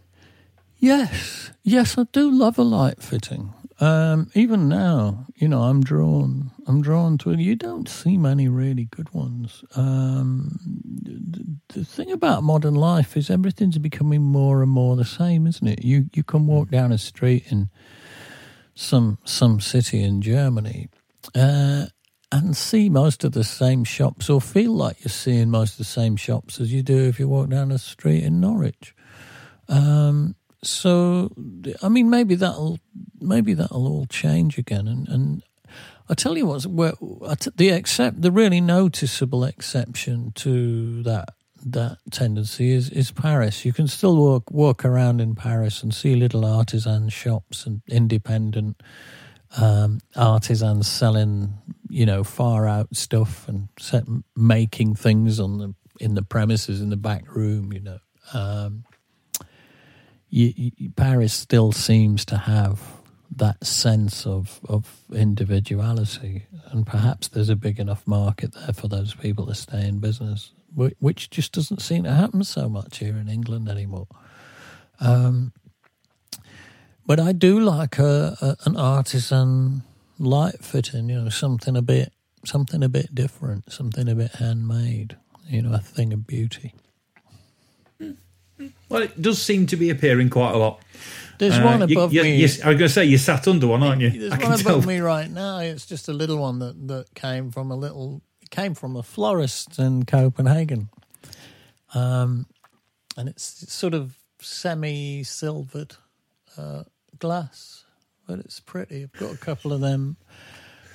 [0.78, 3.54] Yes, yes, I do love a light fitting.
[3.80, 6.52] Um, even now, you know, I'm drawn.
[6.66, 7.40] I'm drawn to it.
[7.40, 9.64] You don't see many really good ones.
[9.74, 10.58] Um,
[11.02, 11.44] the,
[11.74, 15.84] the thing about modern life is everything's becoming more and more the same, isn't it?
[15.84, 17.68] You you can walk down a street in
[18.74, 20.88] some some city in Germany.
[21.34, 21.86] Uh,
[22.32, 25.84] and see most of the same shops, or feel like you're seeing most of the
[25.84, 28.94] same shops as you do if you walk down a street in Norwich.
[29.68, 30.34] Um,
[30.66, 31.30] so,
[31.82, 32.78] I mean, maybe that'll
[33.20, 34.86] maybe that'll all change again.
[34.86, 35.42] And, and
[36.08, 41.30] I tell you what's where, the except the really noticeable exception to that
[41.64, 43.64] that tendency is is Paris.
[43.64, 48.82] You can still walk walk around in Paris and see little artisan shops and independent
[49.56, 51.54] um, artisans selling,
[51.88, 54.04] you know, far out stuff and set,
[54.36, 57.72] making things on the in the premises in the back room.
[57.72, 57.98] You know,
[58.32, 58.84] um,
[60.34, 62.80] you, you, Paris still seems to have
[63.36, 69.14] that sense of of individuality, and perhaps there's a big enough market there for those
[69.14, 73.28] people to stay in business, which just doesn't seem to happen so much here in
[73.28, 74.08] England anymore.
[74.98, 75.52] Um,
[77.06, 79.82] but I do like a, a an artisan
[80.18, 82.12] light fitting, you know, something a bit
[82.44, 85.16] something a bit different, something a bit handmade,
[85.46, 86.74] you know, a thing of beauty.
[88.88, 90.80] Well, it does seem to be appearing quite a lot.
[91.38, 92.36] There's Uh, one above you- me.
[92.36, 94.10] you- I was going to say you sat under one, aren't you?
[94.10, 94.82] There's I one above tell.
[94.82, 95.58] me right now.
[95.58, 99.02] It's just a little one that, that came from a little it came from a
[99.02, 100.90] florist in Copenhagen,
[101.94, 102.46] um,
[103.16, 105.96] and it's sort of semi silvered
[106.56, 106.84] uh,
[107.18, 107.84] glass,
[108.28, 109.02] but it's pretty.
[109.04, 110.16] I've got a couple of them.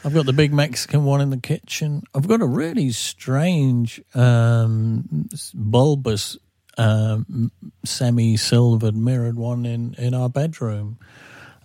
[0.06, 2.04] I've got the big Mexican one in the kitchen.
[2.16, 6.38] I've got a really strange um, bulbous
[6.80, 7.52] um,
[7.84, 10.98] semi-silvered mirrored one in, in our bedroom,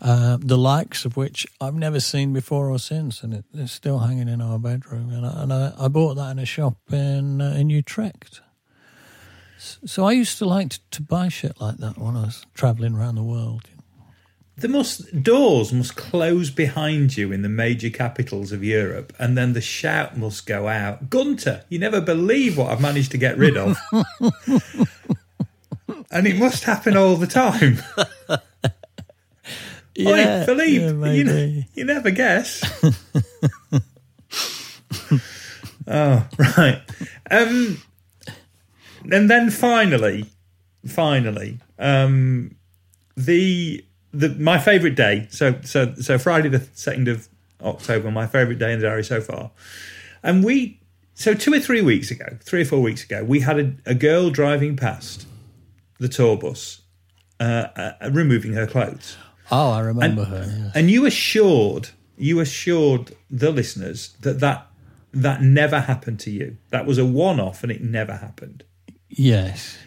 [0.01, 4.01] uh, the likes of which I've never seen before or since, and it, it's still
[4.01, 5.11] hanging in our bedroom.
[5.11, 8.41] And I, and I, I bought that in a shop in uh, in Utrecht.
[9.87, 12.95] So I used to like to, to buy shit like that when I was traveling
[12.95, 13.69] around the world.
[14.57, 19.53] The must doors must close behind you in the major capitals of Europe, and then
[19.53, 21.11] the shout must go out.
[21.11, 23.77] Gunter, you never believe what I've managed to get rid of,
[26.11, 27.79] and it must happen all the time.
[29.99, 32.65] Oi, Philippe, yeah, you, ne- you never guess.
[35.87, 36.27] oh,
[36.57, 36.83] right.
[37.31, 37.81] Um,
[39.11, 40.27] and then finally,
[40.87, 42.57] finally, um,
[43.17, 43.85] the
[44.15, 45.27] the my favourite day.
[45.31, 47.29] So so so Friday the second of
[47.63, 49.51] October, my favourite day in the diary so far.
[50.23, 50.81] And we
[51.15, 53.95] so two or three weeks ago, three or four weeks ago, we had a, a
[53.95, 55.27] girl driving past
[55.99, 56.83] the tour bus,
[57.39, 59.17] uh, uh, removing her clothes.
[59.51, 60.45] Oh, I remember her.
[60.47, 60.73] Yes.
[60.75, 64.69] And you assured you assured the listeners that that
[65.13, 66.57] that never happened to you.
[66.71, 68.65] That was a one off, and it never happened.
[69.09, 69.79] Yes.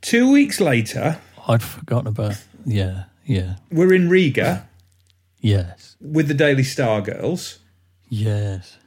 [0.00, 2.42] Two weeks later, I'd forgotten about.
[2.64, 4.68] Yeah, yeah, we're in Riga
[5.40, 7.58] yes, with the Daily Star girls.
[8.08, 8.78] yes.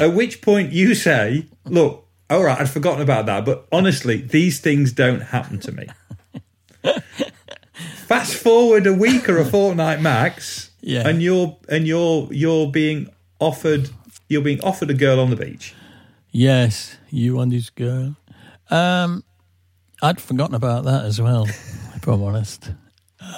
[0.00, 4.58] At which point you say, "Look, all right, I'd forgotten about that, but honestly, these
[4.58, 5.86] things don't happen to me."
[8.06, 11.06] Fast forward a week or a fortnight max, Yeah.
[11.08, 13.08] and you're and you're you're being
[13.40, 13.90] offered
[14.28, 15.74] you're being offered a girl on the beach.
[16.30, 18.16] Yes, you and this girl.
[18.70, 19.22] Um,
[20.02, 22.70] I'd forgotten about that as well, if I'm honest.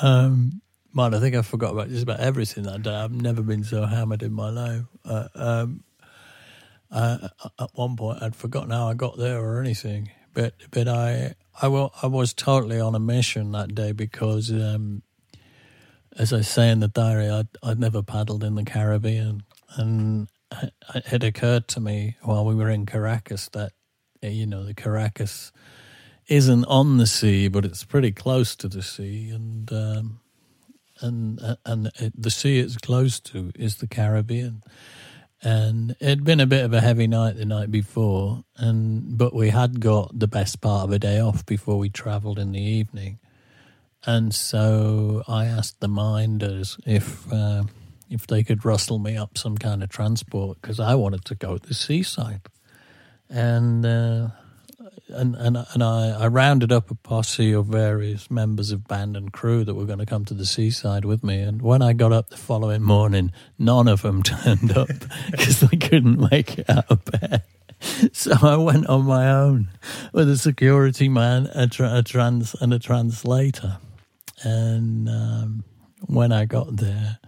[0.03, 0.62] Um,
[0.93, 2.95] man, I think I forgot about just about everything that day.
[2.95, 4.84] I've never been so hammered in my life.
[5.05, 5.84] Uh, um,
[6.91, 10.11] at one point, I'd forgotten how I got there or anything.
[10.34, 15.03] But but I I, wa- I was totally on a mission that day because, um,
[16.18, 19.45] as I say in the diary, I'd, I'd never paddled in the Caribbean,
[19.76, 20.28] and
[20.95, 23.72] it had occurred to me while we were in Caracas that
[24.22, 25.53] you know the Caracas
[26.29, 30.20] isn't on the sea, but it's pretty close to the sea, and um,
[31.01, 34.62] and and the sea it's close to is the Caribbean.
[35.43, 39.51] And it'd been a bit of a heavy night the night before, and but we
[39.51, 43.18] had got the best part of a day off before we travelled in the evening,
[44.05, 47.64] and so I asked the minders if uh,
[48.09, 51.59] if they could rustle me up some kind of transport because I wanted to go
[51.59, 52.41] to the seaside,
[53.29, 54.29] and uh,
[55.09, 59.33] and and and I, I rounded up a posse of various members of band and
[59.33, 61.41] crew that were going to come to the seaside with me.
[61.41, 64.89] And when I got up the following morning, none of them turned up
[65.31, 67.43] because they couldn't make it out of bed.
[68.13, 69.69] So I went on my own
[70.13, 73.77] with a security man, a, tra- a trans, and a translator.
[74.43, 75.65] And um,
[76.01, 77.19] when I got there,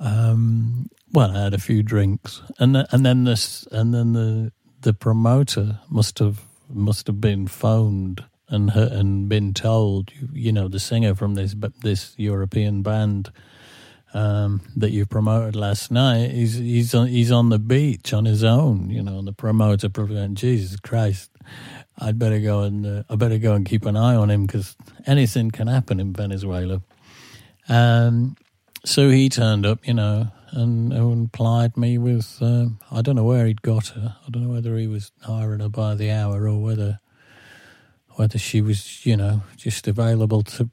[0.00, 4.94] um, well, I had a few drinks, and and then this, and then the the
[4.94, 10.80] promoter must have must have been phoned and and been told, you, you know, the
[10.80, 13.30] singer from this this European band
[14.14, 18.44] um, that you promoted last night, he's he's on, he's on the beach on his
[18.44, 21.30] own, you know, and the promoter probably went, Jesus Christ.
[21.98, 24.76] I'd better go and uh, I better go and keep an eye on him because
[25.06, 26.82] anything can happen in Venezuela.
[27.68, 28.36] Um,
[28.84, 32.38] so he turned up, you know, and, and plied me with.
[32.40, 34.16] Uh, I don't know where he'd got her.
[34.26, 37.00] I don't know whether he was hiring her by the hour or whether
[38.16, 40.70] whether she was, you know, just available to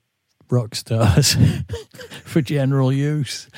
[0.50, 1.36] rock stars
[2.24, 3.50] for general use.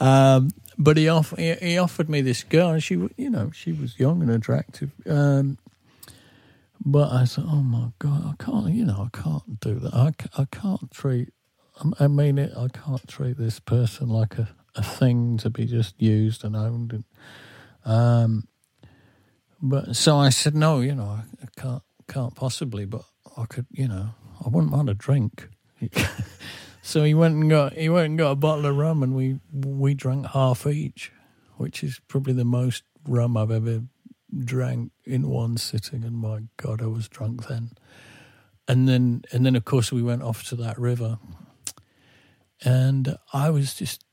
[0.00, 3.72] Um, but he, off, he he offered me this girl, and she, you know, she
[3.72, 4.90] was young and attractive.
[5.06, 5.58] Um,
[6.84, 9.94] but I said, oh my god, I can't, you know, I can't do that.
[9.94, 11.32] I, I can't treat.
[11.98, 12.52] I mean it.
[12.56, 16.92] I can't treat this person like a, a thing to be just used and owned.
[16.92, 17.04] And,
[17.84, 18.48] um,
[19.62, 22.84] but so I said, no, you know, I, I can't, can't possibly.
[22.84, 23.04] But
[23.36, 24.10] I could, you know,
[24.44, 25.48] I wouldn't mind a drink.
[26.82, 29.38] so he went and got he went and got a bottle of rum, and we
[29.52, 31.12] we drank half each,
[31.56, 33.82] which is probably the most rum I've ever
[34.36, 36.04] drank in one sitting.
[36.04, 37.72] And my God, I was drunk then.
[38.66, 41.18] And then and then of course we went off to that river,
[42.64, 44.04] and I was just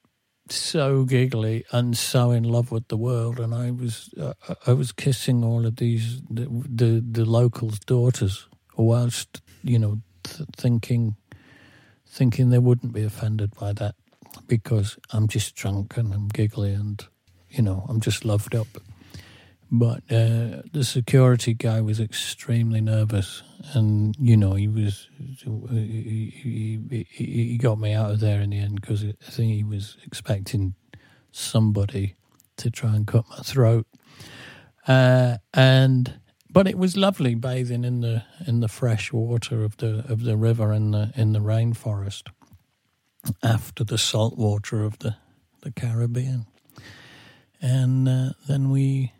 [0.49, 4.33] so giggly and so in love with the world, and I was uh,
[4.67, 10.49] I was kissing all of these the the, the locals' daughters whilst you know th-
[10.55, 11.15] thinking
[12.07, 13.95] thinking they wouldn't be offended by that
[14.47, 17.03] because I'm just drunk and I'm giggly and
[17.49, 18.67] you know I'm just loved up.
[19.73, 23.41] But uh, the security guy was extremely nervous,
[23.73, 26.77] and you know he was he,
[27.09, 29.95] he, he, got me out of there in the end because I think he was
[30.05, 30.75] expecting
[31.31, 32.15] somebody
[32.57, 33.87] to try and cut my throat.
[34.89, 36.19] Uh, and
[36.49, 40.35] but it was lovely bathing in the in the fresh water of the of the
[40.35, 42.23] river in the in the rainforest
[43.41, 45.15] after the salt water of the
[45.61, 46.45] the Caribbean.
[47.61, 49.13] And uh, then we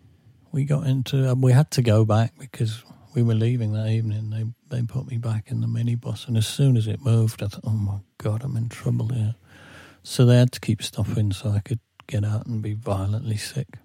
[0.52, 2.84] we got into we had to go back because
[3.14, 4.30] we were leaving that evening.
[4.30, 4.46] They
[4.76, 7.64] they put me back in the minibus, and as soon as it moved, I thought,
[7.64, 9.36] "Oh my god, I'm in trouble here."
[10.04, 13.78] So they had to keep stopping so I could get out and be violently sick.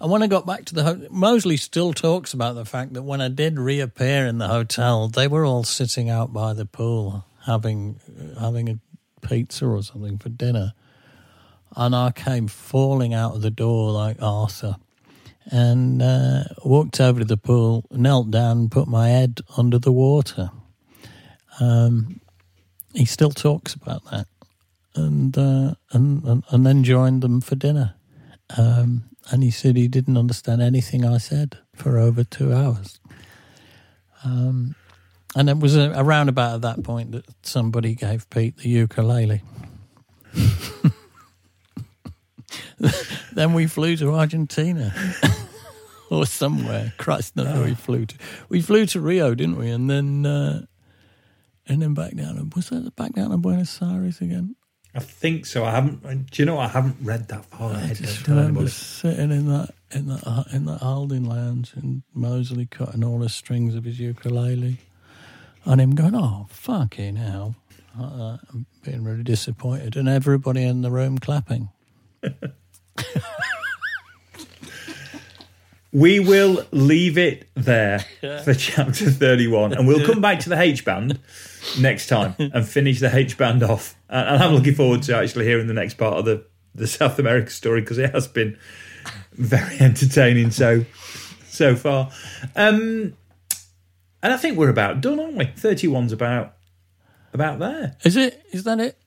[0.00, 3.02] And when I got back to the hotel, Mosley still talks about the fact that
[3.02, 7.26] when I did reappear in the hotel, they were all sitting out by the pool
[7.44, 8.00] having
[8.38, 8.78] having a
[9.26, 10.72] pizza or something for dinner,
[11.76, 14.76] and I came falling out of the door like Arthur,
[15.50, 20.50] and uh, walked over to the pool, knelt down, put my head under the water.
[21.60, 22.20] Um,
[22.94, 24.26] he still talks about that,
[24.94, 27.94] and uh, and, and and then joined them for dinner.
[28.56, 33.00] Um, and he said he didn't understand anything I said for over two hours.
[34.24, 34.74] Um,
[35.36, 39.42] And it was around about at that point that somebody gave Pete the ukulele.
[43.34, 44.94] Then we flew to Argentina
[46.10, 46.92] or somewhere.
[46.98, 48.16] Christ knows where we flew to.
[48.48, 49.70] We flew to Rio, didn't we?
[49.70, 50.66] And then uh,
[51.66, 52.50] and then back down.
[52.54, 54.56] Was that back down to Buenos Aires again?
[54.96, 55.64] I think so.
[55.64, 56.02] I haven't.
[56.30, 56.58] Do you know?
[56.58, 57.96] I haven't read that far I ahead.
[57.96, 63.18] just remember sitting in that in that in that holding lounge and Mosley cutting all
[63.18, 64.78] the strings of his ukulele,
[65.64, 67.56] and him going, "Oh fucking hell!"
[67.96, 71.70] and being really disappointed, and everybody in the room clapping.
[75.94, 78.00] We will leave it there
[78.42, 81.20] for chapter 31 and we'll come back to the H band
[81.78, 83.94] next time and finish the H band off.
[84.08, 87.50] And I'm looking forward to actually hearing the next part of the, the South America
[87.50, 88.58] story because it has been
[89.34, 90.84] very entertaining so
[91.46, 92.10] so far.
[92.56, 93.16] Um,
[94.20, 95.44] and I think we're about done, aren't we?
[95.44, 96.56] 31's about
[97.32, 97.96] about there.
[98.02, 98.42] Is it?
[98.50, 98.98] Is that it?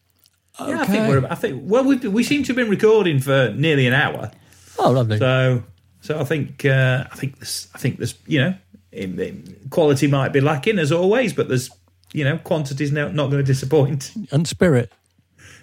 [0.59, 1.25] Yeah, I think we're.
[1.29, 1.61] I think.
[1.65, 4.31] Well, we we seem to have been recording for nearly an hour.
[4.79, 5.17] Oh, lovely.
[5.17, 5.63] So,
[6.01, 8.55] so I think uh, I think this I think this you know
[8.91, 11.69] in, in- quality might be lacking as always, but there's
[12.13, 14.11] you know quantity's now not going to disappoint.
[14.31, 14.91] and spirit.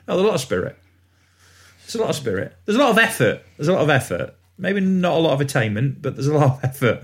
[0.07, 0.79] Oh, there's a lot of spirit.
[1.83, 2.57] There's a lot of spirit.
[2.65, 3.43] There's a lot of effort.
[3.57, 4.35] There's a lot of effort.
[4.57, 7.03] Maybe not a lot of attainment, but there's a lot of effort.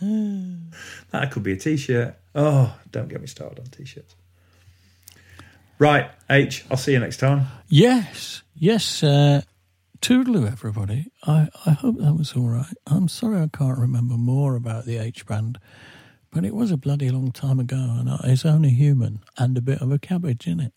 [0.00, 2.16] that could be a t-shirt.
[2.34, 4.14] Oh, don't get me started on t-shirts.
[5.80, 6.66] Right, H.
[6.70, 7.46] I'll see you next time.
[7.68, 9.02] Yes, yes.
[9.02, 9.40] Uh,
[10.02, 11.10] toodaloo, everybody.
[11.26, 12.74] I, I hope that was all right.
[12.86, 15.58] I'm sorry I can't remember more about the H band,
[16.30, 19.80] but it was a bloody long time ago, and it's only human and a bit
[19.80, 20.74] of a cabbage in it.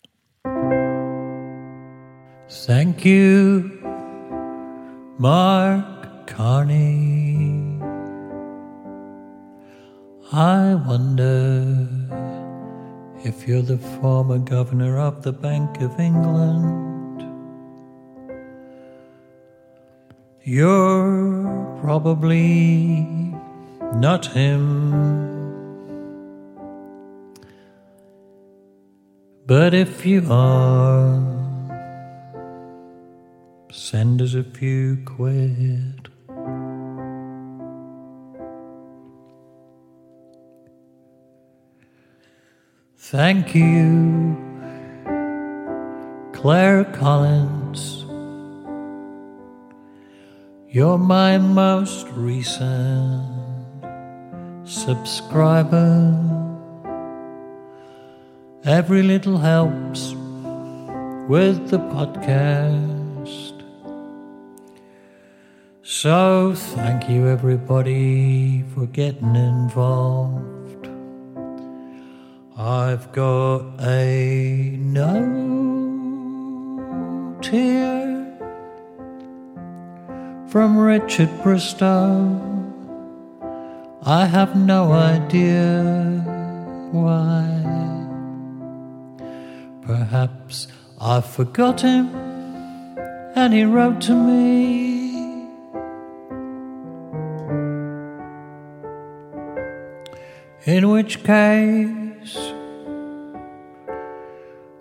[2.48, 3.78] Thank you,
[5.18, 7.78] Mark Carney.
[10.32, 11.93] I wonder
[13.24, 17.22] if you're the former governor of the Bank of England.
[20.42, 23.00] You're probably
[23.94, 25.14] not him.
[29.46, 31.22] But if you are,
[33.72, 36.13] send us a few quid.
[43.10, 44.34] Thank you,
[46.32, 48.02] Claire Collins.
[50.70, 53.22] You're my most recent
[54.64, 56.18] subscriber.
[58.64, 60.14] Every little helps
[61.28, 63.52] with the podcast.
[65.82, 70.53] So, thank you, everybody, for getting involved.
[72.56, 75.34] I've got a note
[77.44, 78.38] here
[80.46, 82.40] from Richard Bristow.
[84.04, 85.82] I have no idea
[86.92, 87.50] why.
[89.82, 90.68] Perhaps
[91.00, 92.14] I forgot him
[93.34, 95.48] and he wrote to me.
[100.66, 102.03] In which case,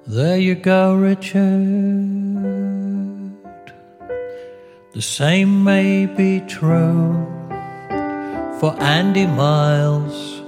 [0.07, 1.41] there you go, Richard.
[4.93, 7.25] The same may be true
[8.59, 10.41] for Andy Miles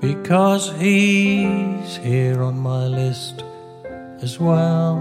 [0.00, 3.44] because he's here on my list
[4.22, 4.96] as well.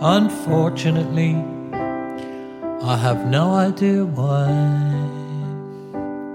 [0.00, 1.34] Unfortunately,
[2.82, 4.48] I have no idea why.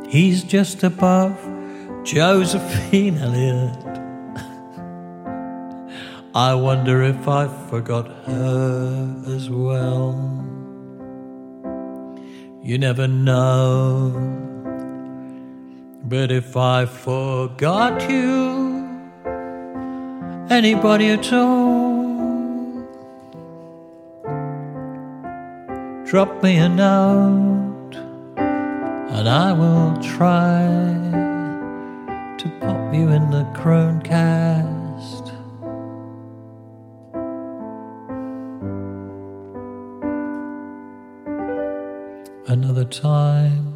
[0.10, 1.55] He's just above
[2.06, 3.84] Josephine Elliott.
[6.36, 10.14] I wonder if I forgot her as well.
[12.62, 14.12] You never know.
[16.04, 18.88] But if I forgot you,
[20.52, 22.86] anybody at all,
[26.06, 27.96] drop me a note
[28.38, 31.25] and I will try
[32.94, 35.32] you in the Cronecast.
[42.48, 43.74] Another time.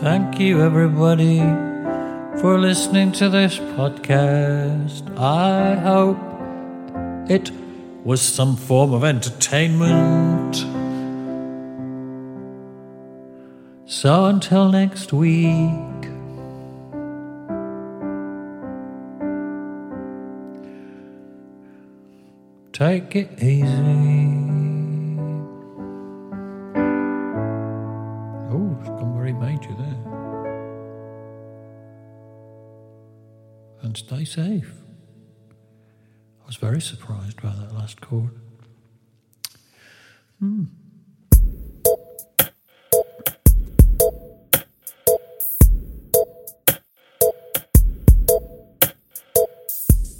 [0.00, 1.38] Thank you, everybody,
[2.40, 5.16] for listening to this podcast.
[5.18, 6.18] I hope
[7.30, 7.50] it
[8.04, 10.56] was some form of entertainment.
[13.86, 16.05] So until next week.
[22.76, 23.64] Take it easy.
[28.52, 30.02] Oh, it's gone very major there.
[33.80, 34.74] And stay safe.
[36.42, 38.38] I was very surprised by that last chord.